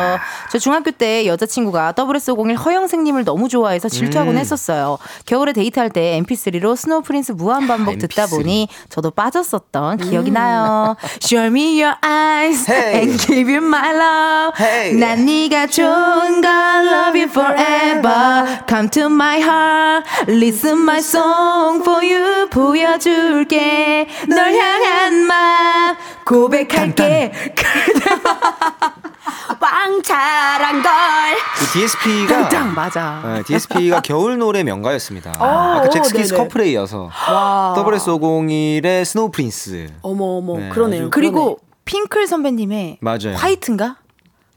[0.51, 4.39] 저 중학교 때 여자친구가 SS501 허영생님을 너무 좋아해서 질투하곤 음.
[4.39, 4.99] 했었어요.
[5.27, 8.31] 겨울에 데이트할 때 MP3로 Snow Prince 무한 반복 아, 듣다 MP3.
[8.31, 10.97] 보니, 저도 빠졌었던 기억이 나요.
[11.23, 13.01] Show me your eyes Hey.
[13.03, 14.53] and give you my love.
[14.61, 14.93] Hey.
[14.95, 16.51] 난 네가 좋은 걸
[16.87, 18.61] love you forever.
[18.69, 20.07] Come to my heart.
[20.29, 22.47] Listen my song for you.
[22.51, 24.07] 보여줄게.
[24.29, 25.97] 널 향한 맘
[26.27, 27.33] 고백할게.
[29.61, 30.93] 왕잘한 걸.
[31.59, 33.43] 그 DSP가 땅땅 맞아.
[33.47, 35.33] DSP가 겨울 노래 명가였습니다.
[35.39, 35.45] 어,
[35.77, 36.37] 아까 어, 잭스키스.
[36.37, 37.75] 커플에 이어서 와.
[37.79, 39.89] WS501의 스노우 프린스.
[40.03, 40.59] 어머 어머.
[40.59, 41.09] 네, 그러네요.
[41.11, 43.35] 그리고 핑클 선배님의 맞아요.
[43.37, 43.97] 화이트인가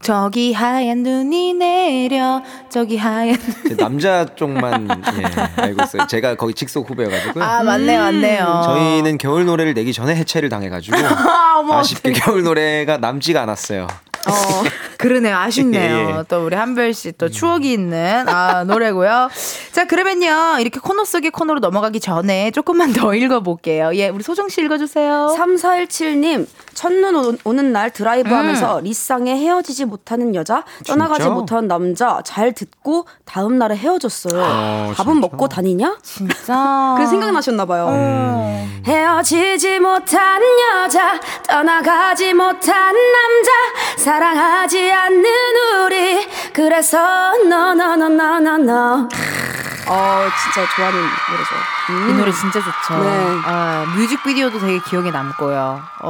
[0.03, 3.37] 저기 하얀 눈이 내려 저기 하얀
[3.77, 6.07] 남자 쪽만 예, 알고 있어요.
[6.07, 7.41] 제가 거기 직속 후배여가지고.
[7.41, 12.97] 아 맞네 맞네요 저희는 겨울 노래를 내기 전에 해체를 당해가지고 아, 어머, 아쉽게 겨울 노래가
[12.97, 13.87] 남지가 않았어요.
[14.25, 14.31] 어,
[14.97, 15.35] 그러네요.
[15.37, 15.95] 아쉽네요.
[16.15, 16.23] 예, 예.
[16.29, 19.29] 또 우리 한별 씨 또 추억이 있는 아, 노래고요.
[19.73, 20.59] 자, 그러면요.
[20.61, 23.91] 이렇게 코너 속의 코너로 넘어가기 전에 조금만 더 읽어볼게요.
[23.95, 25.35] 예, 우리 소정 씨 읽어주세요.
[25.37, 28.35] 3417님 첫눈 오는 날 드라이브 음.
[28.35, 31.33] 하면서 리쌍에 헤어지지 못하는 여자 떠나가지 진짜?
[31.33, 35.27] 못하는 남자 잘 듣고 다음 날에 헤어졌어요 어, 밥은 진짜?
[35.27, 35.97] 먹고 다니냐?
[36.01, 36.95] 진짜.
[36.99, 38.83] 그 생각나셨나 봐요 음.
[38.85, 40.41] 헤어지지 못한
[40.83, 43.51] 여자 떠나가지 못한 남자
[43.97, 45.25] 사랑하지 않는
[45.85, 46.97] 우리 그래서
[47.47, 49.07] 너너너너너너
[49.85, 51.55] 어 진짜 좋아하는 노래죠
[51.89, 53.03] 이 노래 진짜 좋죠.
[53.03, 53.09] 네.
[53.45, 55.79] 아, 뮤직비디오도 되게 기억에 남고요.
[56.01, 56.09] 어.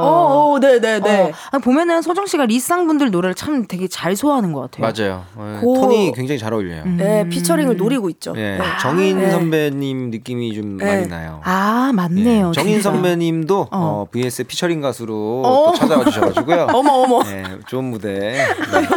[0.54, 1.30] 어, 네네네 어.
[1.50, 4.92] 아, 보면은 소정 씨가 리쌍 분들 노래를 참 되게 잘 소화하는 것 같아요.
[4.92, 5.24] 맞아요.
[5.34, 6.84] 어, 고- 톤이 굉장히 잘 어울려요.
[6.86, 8.60] 네, 피처링을 노리고 있죠 예, 네.
[8.80, 9.30] 정인 네.
[9.30, 10.84] 선배님 느낌이 좀 네.
[10.84, 11.40] 많이 나요.
[11.44, 12.48] 아, 맞네요.
[12.50, 12.90] 예, 정인 진짜.
[12.92, 13.68] 선배님도 어.
[13.72, 15.72] 어, VS 피처링 가수로 어.
[15.72, 16.68] 또 찾아와 주셔가지고요.
[16.74, 18.14] 어머 어머 네, 좋은 무대.
[18.20, 18.46] 네,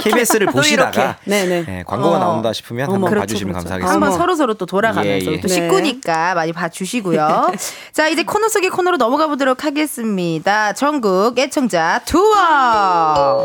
[0.02, 2.20] KBS를 보시다가 네네 네, 광고가 어.
[2.20, 3.64] 나온다 싶으면 어머, 한번 그렇죠, 봐주시면 그렇죠.
[3.70, 3.94] 감사하겠습니다.
[3.94, 5.40] 한번 서로 서로 또 돌아가면서 예, 예.
[5.42, 5.54] 또 네.
[5.54, 7.52] 식구니까 많이 봐 주시고요.
[7.94, 10.74] 자 이제 코너 속의 코너로 넘어가 보도록 하겠습니다.
[10.74, 13.44] 전국 애청자 투어.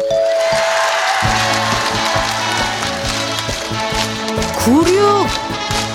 [4.65, 5.27] 96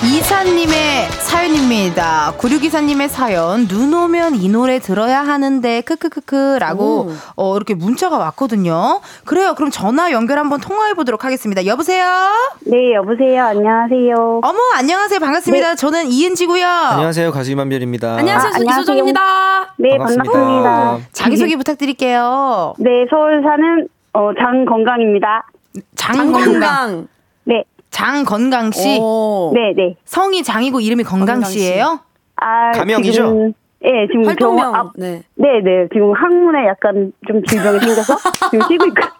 [0.04, 0.97] 이사님의
[1.48, 2.34] 사연입니다.
[2.36, 9.00] 96 이사님의 사연 눈 오면 이 노래 들어야 하는데 크크크크 라고 어, 이렇게 문자가 왔거든요.
[9.24, 9.54] 그래요.
[9.54, 11.64] 그럼 전화 연결 한번 통화해 보도록 하겠습니다.
[11.64, 12.04] 여보세요.
[12.66, 13.44] 네, 여보세요.
[13.46, 14.40] 안녕하세요.
[14.42, 15.74] 어머 안녕하세요 반갑습니다.
[15.76, 16.66] 저는 이은지고요.
[16.66, 18.16] 안녕하세요 가수 이만별입니다.
[18.16, 18.82] 안녕하세요 아, 안녕하세요.
[18.82, 20.32] 이소정입니다 네, 반갑습니다.
[20.32, 21.08] 반갑습니다.
[21.12, 22.74] 자기 소개 부탁드릴게요.
[22.78, 25.46] 네, 서울 사는 어, 장건강입니다.
[25.96, 27.08] 장건강
[27.90, 29.00] 장건강 씨.
[29.54, 29.96] 네, 네.
[30.04, 32.00] 성이 장이고 이름이 건강, 씨예요?
[32.36, 33.12] 아, 가명이죠.
[33.12, 33.52] 지금,
[33.84, 34.72] 예, 지금 활동명.
[34.72, 35.22] 병, 아, 네.
[35.34, 35.88] 네, 네.
[35.92, 38.16] 지금 항문에 약간 좀 질병이 생겨서
[38.50, 39.02] 지금 쉬고 있고.
[39.02, 39.18] 아.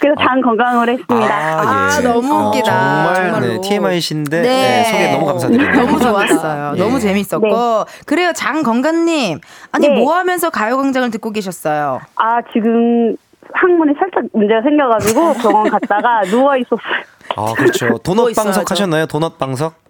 [0.00, 1.14] 그래서 장 건강을 했습니다.
[1.14, 1.66] 아, 예.
[1.68, 2.02] 아 예.
[2.08, 3.10] 너무 어, 웃기다.
[3.10, 4.48] 어, 정말 네, TMI신데 네.
[4.48, 5.72] 네, 소개 너무 감사드립니다.
[5.84, 6.72] 너무 좋았어요.
[6.74, 6.78] 예.
[6.78, 8.02] 너무 재밌었고 네.
[8.06, 9.38] 그래요 장 건강님
[9.72, 9.94] 아니 네.
[9.94, 12.00] 뭐 하면서 가요광장을 듣고 계셨어요?
[12.16, 13.14] 아 지금
[13.52, 17.04] 항문에 살짝 문제가 생겨가지고 병원 갔다가 누워 있었어요.
[17.36, 17.98] 아 그렇죠.
[18.02, 19.06] 도넛 방석 하셨나요?
[19.06, 19.86] 도넛 방석?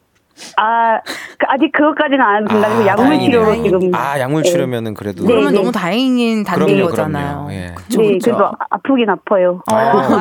[0.59, 1.01] 아
[1.39, 2.69] 그, 아직 그것까지는 안 된다.
[2.69, 3.95] 아, 약물 치료로 지금.
[3.95, 4.51] 아 약물 네.
[4.51, 5.23] 치료면은 그래도.
[5.23, 5.59] 네, 그러면 네.
[5.59, 7.49] 너무 다행인 단계인 거잖아요.
[7.53, 7.73] 예.
[7.75, 8.33] 그쵸, 네, 그쵸.
[8.33, 9.63] 그래서 아프긴 아파요.
[9.73, 10.21] 아,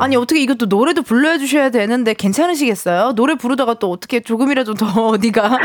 [0.00, 3.14] 아니 어떻게 이것도 노래도 불러 주셔야 되는데 괜찮으시겠어요?
[3.14, 5.58] 노래 부르다가 또 어떻게 조금이라도 더 어디가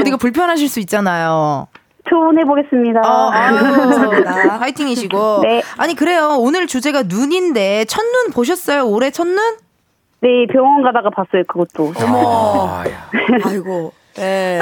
[0.00, 1.66] 어디가 불편하실 수 있잖아요.
[2.08, 3.00] 투혼해 보겠습니다.
[3.00, 4.32] 어, 아, 감사합니다.
[4.58, 5.40] 화이팅이시고.
[5.42, 5.62] 네.
[5.76, 6.36] 아니 그래요.
[6.38, 8.86] 오늘 주제가 눈인데 첫눈 보셨어요?
[8.86, 9.56] 올해 첫눈?
[10.22, 11.92] 네, 병원 가다가 봤어요, 그것도.
[11.96, 12.84] 아, 어머.
[13.44, 13.92] 아이고.
[14.14, 14.60] 네.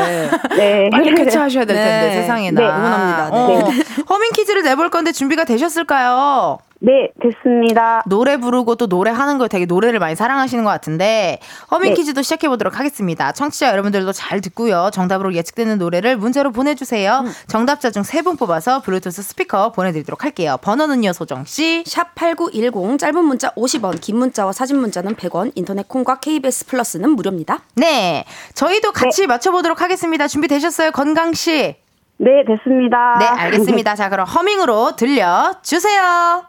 [0.57, 0.91] 네.
[0.91, 1.25] 빨리 네.
[1.25, 2.21] 쾌차하셔야 될 텐데, 네.
[2.23, 2.61] 세상에나.
[2.61, 2.67] 네.
[2.67, 3.31] 응원합니다.
[3.31, 3.37] 네.
[3.37, 4.05] 어.
[4.09, 6.59] 허밍 퀴즈를 내볼 건데 준비가 되셨을까요?
[6.83, 8.03] 네, 됐습니다.
[8.07, 11.39] 노래 부르고 또 노래하는 걸 되게 노래를 많이 사랑하시는 것 같은데
[11.71, 11.95] 허밍 네.
[11.95, 13.33] 퀴즈도 시작해 보도록 하겠습니다.
[13.33, 14.89] 청취자 여러분들도 잘 듣고요.
[14.93, 17.25] 정답으로 예측되는 노래를 문자로 보내주세요.
[17.27, 17.33] 음.
[17.49, 20.57] 정답자 중 세 분 뽑아서 블루투스 스피커 보내드리도록 할게요.
[20.63, 21.85] 번호는요, 소정 씨.
[21.87, 25.53] 샵 #8910 짧은 문자 50원, 긴 문자와 사진 문자는 100원.
[25.57, 27.59] 인터넷 콩과 KBS 플러스는 무료입니다.
[27.77, 28.25] 네,
[28.55, 29.01] 저희도 네.
[29.05, 29.27] 같이 네.
[29.27, 30.27] 맞춰보도록 하겠습니다.
[30.29, 31.77] 준비 되셨어요, 건강 씨?
[32.17, 33.17] 네, 됐습니다.
[33.19, 33.95] 네, 알겠습니다.
[33.97, 36.45] 자, 그럼 허밍으로 들려 주세요.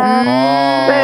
[0.00, 0.22] 아.
[0.88, 1.02] 네,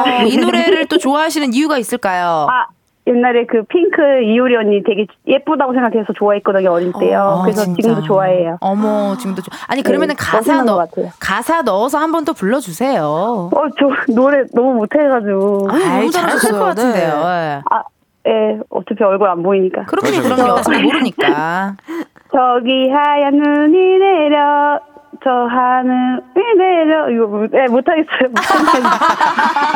[0.04, 2.48] 어, 이 노래를 또 좋아하시는 이유가 있을까요?
[2.50, 2.68] 아,
[3.10, 7.20] 옛날에 그 핑크 이효리 언니 되게 예쁘다고 생각해서 좋아했거든요, 어릴 때요.
[7.40, 7.82] 어, 그래서 진짜.
[7.82, 8.58] 지금도 좋아해요.
[8.62, 9.58] 어머, 지금도 좋아.
[9.68, 11.10] 아니 그러면은 네, 가사 멋있는 것넣 같아요.
[11.20, 13.02] 가사 넣어서 한 번 더 불러주세요.
[13.04, 15.70] 어, 저 노래 너무 못해가지고.
[15.72, 16.60] 아이 잘하실 것.
[16.60, 17.14] 같은데요.
[17.20, 17.26] 네.
[17.58, 17.62] 예.
[17.72, 17.84] 아,
[18.28, 19.86] 예, 어차피 얼굴 안 보이니까.
[20.02, 20.42] 맞아요, 그럼요.
[20.42, 20.54] 맞아요.
[20.60, 21.76] 어차피 모르니까.
[22.32, 24.80] 저기 하얀 눈이 내려,
[25.22, 27.10] 저 하늘이 내려.
[27.10, 28.30] 이거, 못- 예, 못하겠어요.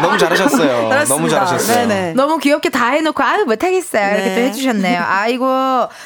[0.01, 0.71] 너무 잘하셨어요.
[0.77, 1.29] 너무 잘했습니다.
[1.45, 1.87] 잘하셨어요.
[1.87, 2.13] 네네.
[2.13, 4.35] 너무 귀엽게 다 해놓고 아유 못하겠어요 이렇게 네.
[4.35, 5.01] 또 해주셨네요.
[5.05, 5.45] 아이고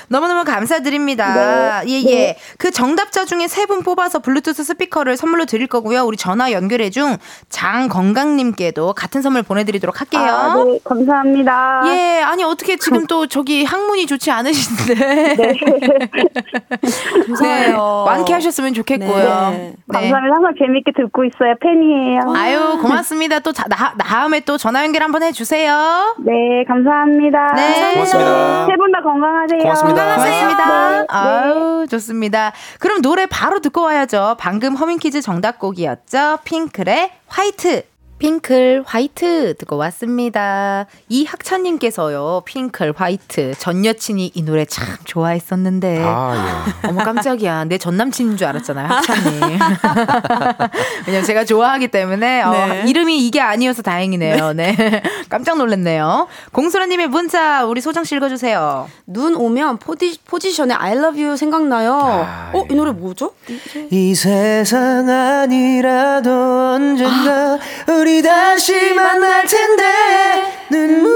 [0.07, 1.83] 너무너무 감사드립니다.
[1.87, 2.37] 예예.
[2.57, 6.03] 그 정답자 중에 세 분 뽑아서 블루투스 스피커를 선물로 드릴 거고요.
[6.05, 7.17] 우리 전화 연결해 중
[7.49, 10.21] 장건강님께도 같은 선물 보내드리도록 할게요.
[10.21, 11.81] 아, 네, 감사합니다.
[11.87, 14.95] 예, 아니 어떻게 지금 또 저기 항문이 좋지 않으신데
[15.35, 15.57] 네.
[17.27, 18.03] 감사해요.
[18.07, 19.49] 완쾌하셨으면 좋겠고 요.
[19.51, 19.73] 네.
[19.91, 20.35] 감사합니다.
[20.35, 21.55] 항상 재밌게 듣고 있어요.
[21.61, 22.19] 팬이에요.
[22.35, 23.39] 아유 고맙습니다.
[23.39, 26.15] 또 자, 나, 다음에 또 전화 연결 한번 해주세요.
[26.19, 27.53] 네, 감사합니다.
[27.55, 27.93] 네.
[27.93, 28.65] 고맙습니다.
[28.67, 29.59] 세 분 다 건강하세요.
[29.61, 30.03] 고맙습니다.
[30.15, 31.01] 고맙습니다.
[31.01, 31.05] 네.
[31.09, 32.51] 아유, 좋습니다.
[32.79, 34.35] 그럼 노래 바로 듣고 와야죠.
[34.39, 36.39] 방금 허밍퀴즈 정답곡이었죠.
[36.43, 37.83] 핑클의 화이트.
[38.19, 40.87] 핑클 화이트 듣고 왔습니다.
[41.07, 43.53] 이학찬님께서요, 핑클 화이트.
[43.59, 46.01] 전 여친이 이 노래 참 좋아했었는데.
[46.03, 46.87] 아, 예.
[46.89, 47.65] 어머 깜짝이야.
[47.65, 49.59] 내 전 남친인 줄 알았잖아요, 학찬님.
[51.05, 52.83] 왜냐면 제가 좋아하기 때문에 어, 네.
[52.87, 54.53] 이름이 이게 아니어서 다행이네요.
[54.53, 54.75] 네.
[55.29, 56.27] 깜짝 놀랐네요.
[56.53, 58.89] 공수라님의 문자 우리 소정 씨 읽어주세요.
[59.05, 61.93] 눈 오면 포지, 포지션의 I love you 생각나요.
[61.93, 63.33] 아, 어, 이 노래 뭐죠?
[63.91, 67.59] 이 세상 아니라도 언젠가
[68.07, 69.83] 우리 다시 만날 텐데
[70.71, 71.13] 눈물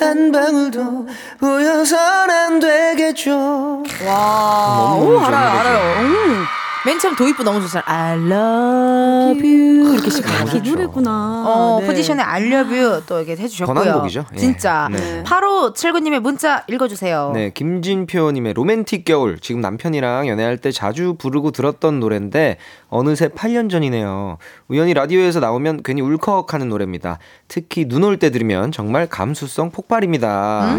[0.00, 1.08] 한 방울도
[1.40, 5.60] 보여선 안 되겠죠 와, 너무 오, 알아요.
[5.60, 6.00] 알아요.
[6.02, 6.44] 음.
[6.86, 7.84] 맨 처음 도입부 너무 좋잖아요.
[7.86, 10.56] I love you 이렇게 시작하잖아요.
[10.62, 11.44] 이 노래구나.
[11.46, 11.86] 어, 네.
[11.86, 13.74] 포지션의 I love you 또 이렇게 해주셨고요.
[13.74, 14.26] 권한복이죠.
[14.34, 14.36] 예.
[14.36, 14.88] 진짜.
[14.92, 15.22] 네.
[15.24, 17.30] 바로 79님의 문자 읽어주세요.
[17.32, 19.38] 네, 김진표님의 로맨틱 겨울.
[19.38, 22.58] 지금 남편이랑 연애할 때 자주 부르고 들었던 노래인데
[22.88, 24.36] 어느새 8년 전이네요.
[24.68, 27.18] 우연히 라디오에서 나오면 괜히 울컥하는 노래입니다.
[27.48, 30.76] 특히 눈 올 때 들으면 정말 감수성 폭발입니다.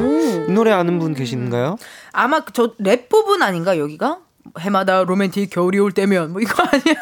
[0.48, 1.78] 이 노래 아는 분 계신가요?
[2.14, 4.20] 아마 저 랩 부분 아닌가 여기가?
[4.60, 6.96] 해마다 로맨틱 겨울이 올 때면 뭐 이거 아니야?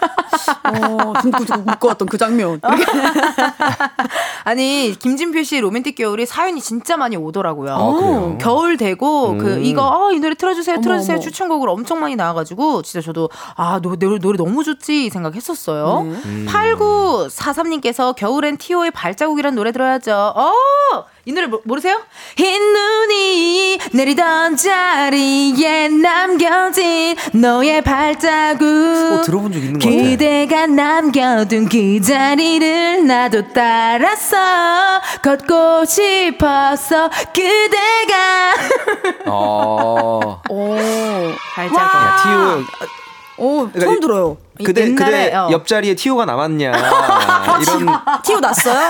[0.64, 2.60] 어, 숨고 웃고 왔던 그 장면.
[4.46, 7.74] 아니 김진표 씨 로맨틱 겨울이 사연이 진짜 많이 오더라고요.
[7.74, 8.38] 아, 그래요?
[8.40, 9.64] 겨울 되고 그 음.
[9.64, 11.24] 이거 어, 이 노래 틀어주세요, 틀어주세요 어머.
[11.24, 16.00] 추천곡으로 엄청 많이 나와가지고 진짜 저도 아 노, 노래, 노래 너무 좋지 생각했었어요.
[16.02, 16.48] 음.
[16.50, 20.34] 8943님께서 겨울엔 티오의 발자국이란 노래 들어야죠.
[20.36, 20.52] 어!
[21.26, 22.02] 이 노래 모, 모르세요?
[22.36, 29.96] 흰 눈이 내리던 자리에 남겨진 너의 발자국 어, 들어본 적 있는 것 같아.
[30.04, 34.36] 그대가 남겨둔 그 자리를 나도 따라서
[35.24, 38.56] 걷고 싶어서 그대가
[39.28, 40.42] 어.
[40.52, 40.76] 오.
[41.56, 42.64] 발자국 야, 티오.
[43.46, 44.38] 오, 그러니까 처음 이- 들어요.
[44.64, 45.50] 그대, 옛날에, 그대 어.
[45.52, 46.72] 옆자리에 티오가 남았냐.
[47.62, 47.88] 이런.
[48.24, 48.90] 티오 났어요?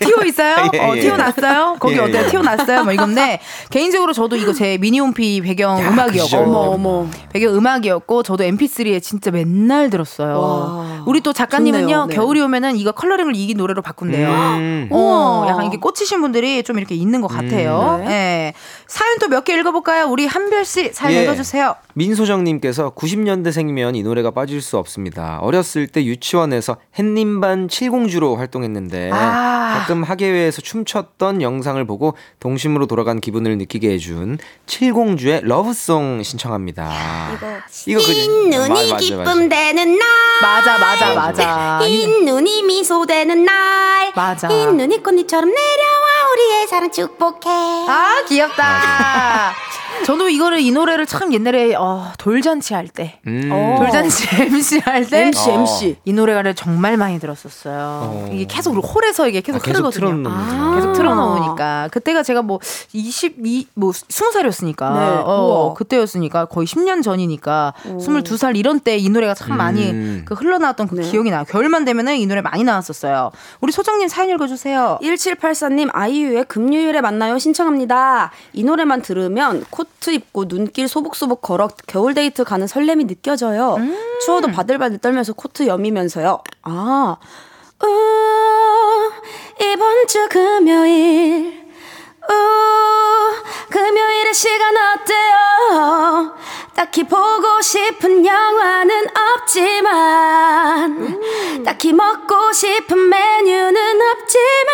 [0.00, 0.56] 티오 있어요?
[0.74, 1.00] 예, 어, 예.
[1.00, 1.76] 티오 났어요?
[1.78, 2.22] 거기 예, 어때요?
[2.24, 2.26] 예.
[2.28, 2.84] 티오 났어요?
[2.84, 3.40] 뭐 이건데
[3.70, 6.36] 개인적으로 저도 이거 제 미니홈피 배경 야, 음악이었고 그.
[6.42, 7.06] 어머, 어머.
[7.32, 10.40] 배경 음악이었고 저도 MP3에 진짜 맨날 들었어요.
[10.40, 11.02] 와.
[11.06, 12.06] 우리 또 작가님은요 좋네요.
[12.06, 12.14] 네.
[12.14, 14.28] 겨울이 오면은 이거 컬러링을 이긴 노래로 바꾼대요.
[14.30, 14.88] 음.
[14.90, 14.96] 어,
[15.42, 15.48] 우와.
[15.50, 18.00] 약간 이게 꽂히신 분들이 좀 이렇게 있는 것 같아요.
[18.04, 18.10] 네.
[18.12, 18.52] 예.
[18.86, 20.06] 사연 또 몇 개 읽어볼까요?
[20.06, 21.22] 우리 한별 씨 사연 예.
[21.24, 21.74] 읽어주세요.
[21.94, 25.01] 민소정님께서 90년대생이면 이 노래가 빠질 수 없습니다.
[25.40, 29.78] 어렸을 때 유치원에서 햇님반 칠공주로 활동했는데 아.
[29.78, 36.92] 가끔 학예회에서 춤췄던 영상을 보고 동심으로 돌아간 기분을 느끼게 해준 칠공주의 러브송 신청합니다.
[37.86, 38.00] 이거?
[38.00, 40.08] 흰 맞- 눈이 맞아, 기쁨되는 날.
[40.42, 41.46] 맞아, 맞아, 맞아.
[41.78, 41.86] 맞아.
[41.86, 44.12] 흰 눈이 미소 되는 날.
[44.14, 44.48] 맞아.
[44.48, 45.91] 흰 눈이 꽃잎처럼 내려와
[46.32, 47.48] 우리의 사랑 축복해.
[47.88, 49.52] 아 귀엽다.
[50.06, 53.50] 저도 이거를 이 노래를 참 옛날에 어, 돌잔치 할 때, 음.
[53.52, 53.76] 어.
[53.78, 55.26] 돌잔치 MC 할 때.
[55.26, 55.54] MC, 어.
[55.60, 55.96] MC.
[56.04, 57.74] 이 노래를 정말 많이 들었었어요.
[58.02, 58.28] 어.
[58.32, 59.90] 이게 계속 홀에서 이게 계속 아, 계속.
[59.90, 62.58] 계속 틀어놓으니까 그때가 제가 뭐
[62.92, 65.22] 22, 뭐 20살이었으니까 네.
[65.24, 65.74] 어.
[65.76, 70.22] 그때였으니까 거의 10년 전이니까 22살 이런 때 이 노래가 참 많이 음.
[70.26, 71.02] 그 흘러나왔던 그 네.
[71.10, 71.44] 기억이 나요.
[71.48, 73.30] 겨울만 되면은 이 노래 많이 나왔었어요.
[73.60, 74.98] 우리 소정님 사연 읽어주세요.
[75.02, 78.32] 1784님 아이유의 금요일에 만나요 신청합니다.
[78.52, 83.76] 이 노래만 들으면 코트 입고 눈길 소복소복 걸어 겨울 데이트 가는 설렘이 느껴져요.
[84.24, 86.42] 추워도 바들바들 떨면서 코트 여미면서요.
[86.62, 87.16] 아,
[87.84, 89.12] 우,
[89.62, 91.61] 이번 주 금요일
[92.28, 92.32] 우,
[93.70, 96.34] 금요일의 시간 어때요?
[96.74, 99.06] 딱히 보고 싶은 영화는
[99.36, 101.20] 없지만
[101.64, 104.72] 딱히 먹고 싶은 메뉴는 없지만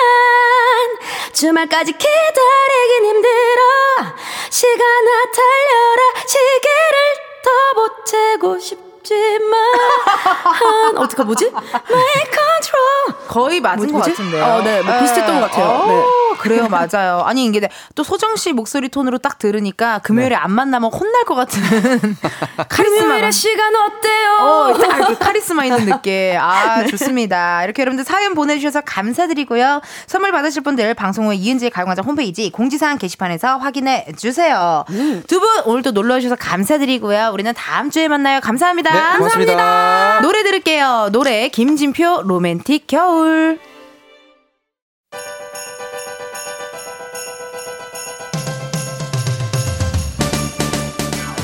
[1.32, 4.14] 주말까지 기다리긴 힘들어.
[4.50, 6.02] 시간아 달려라.
[6.26, 6.96] 시계를
[7.44, 11.50] 더 보채고 싶 지만 어떡하 뭐지?
[13.28, 14.10] 거의 맞은 것 뭐지?
[14.10, 14.44] 같은데요.
[14.44, 15.66] 어, 네, 뭐 비슷했던 것 같아요.
[15.66, 16.02] 어, 네.
[16.38, 17.22] 그래요, 맞아요.
[17.26, 21.60] 아니 이게 또 소정 씨 목소리 톤으로 딱 들으니까 금요일에 안 만나면 혼날 것 같은
[22.68, 23.02] 카리스마.
[23.02, 24.36] 금요일의 시간 어때요?
[24.40, 26.36] 어, 딱 이렇게 카리스마 있는 느낌.
[26.38, 27.64] 아, 좋습니다.
[27.64, 29.80] 이렇게 여러분들 사연 보내주셔서 감사드리고요.
[30.06, 34.84] 선물 받으실 분들 방송 후에 이은지의 가요광장 홈페이지 공지사항 게시판에서 확인해 주세요.
[35.26, 37.30] 두분 오늘도 놀러주셔서 감사드리고요.
[37.32, 38.40] 우리는 다음 주에 만나요.
[38.40, 38.90] 감사합니다.
[38.98, 40.20] 네, 고맙습니다.
[40.20, 41.10] 노래 들을게요.
[41.12, 43.58] 노래 김진표 로맨틱 겨울.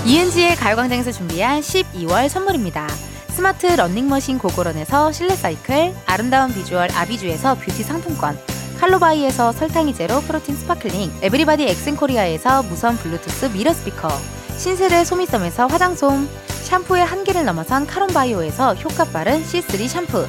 [0.06, 2.86] 이은지의 가요광장에서 준비한 12월 선물입니다.
[3.28, 8.38] 스마트 러닝머신 고고런에서 실내 사이클, 아름다운 비주얼 아비주에서 뷰티 상품권,
[8.78, 14.08] 칼로바이에서 설탕이 제로 프로틴 sparkling, 에브리바디 엑센코리아에서 무선 블루투스 mirror 스피커,
[14.56, 16.28] 신세대 소미섬에서 화장솜,
[16.62, 20.26] 샴푸의 한계를 넘어선 카론바이오에서 효과 빠른 C3 샴푸,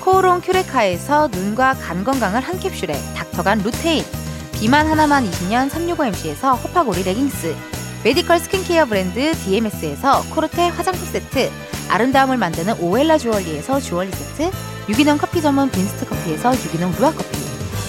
[0.00, 4.04] 코오롱 큐레카에서 눈과 간 건강을 한 캡슐에 닥터간 루테인,
[4.52, 7.54] 비만 하나만 20년 365MC에서 호파고리 레깅스,
[8.04, 11.50] 메디컬 스킨케어 브랜드 DMS에서 코르테 화장품 세트,
[11.88, 14.50] 아름다움을 만드는 오엘라 주얼리에서 주얼리 세트,
[14.88, 17.38] 유기농 커피 전문 빈스트 커피에서 유기농 루아 커피,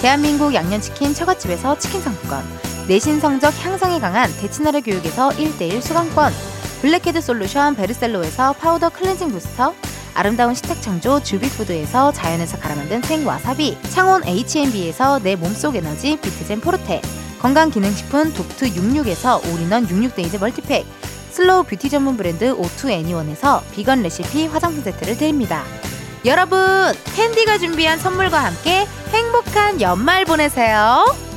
[0.01, 2.43] 대한민국 양념치킨 처갓집에서 치킨 상품권,
[2.89, 6.33] 내신 성적 향상에 강한 대치나래 교육에서 1대1 수강권,
[6.81, 9.75] 블랙헤드 솔루션 베르셀로에서 파우더 클렌징 부스터,
[10.15, 17.03] 아름다운 식탁 창조 주비푸드에서 자연에서 갈아 만든 생와사비, 창원 H&B에서 내 몸속 에너지 비트젠 포르테,
[17.39, 20.83] 건강기능식품 독트 66에서 all-in-one 66 days multi pack,
[21.29, 25.63] 슬로우 뷰티 전문 브랜드 오투 애니원에서 비건 레시피 화장품 세트를 드립니다.
[26.25, 26.59] 여러분,
[27.15, 31.28] 캔디가 준비한 선물과 함께 행복한 연말 보내세요.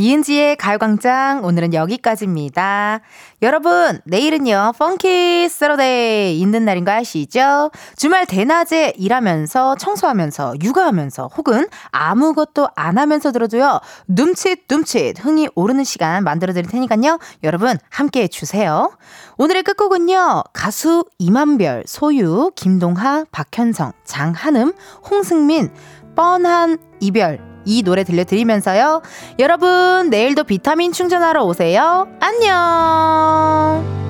[0.00, 3.00] 이은지의 가요광장 오늘은 여기까지입니다.
[3.42, 7.70] 여러분 내일은요 펑키 세러데이 있는 날인 거 아시죠?
[7.96, 13.80] 주말 대낮에 일하면서 청소하면서 육아하면서 혹은 아무것도 안 하면서 들어도요
[14.16, 18.96] 둠칫둠칫 흥이 오르는 시간 만들어 드릴 테니까요 여러분 함께 해 주세요.
[19.36, 24.72] 오늘의 끝곡은요 가수 이만별, 소유, 김동하, 박현성, 장한음,
[25.10, 25.70] 홍승민
[26.16, 29.02] 뻔한 이별 이 노래 들려드리면서요.
[29.38, 32.08] 여러분, 내일도 비타민 충전하러 오세요.
[32.20, 34.09] 안녕!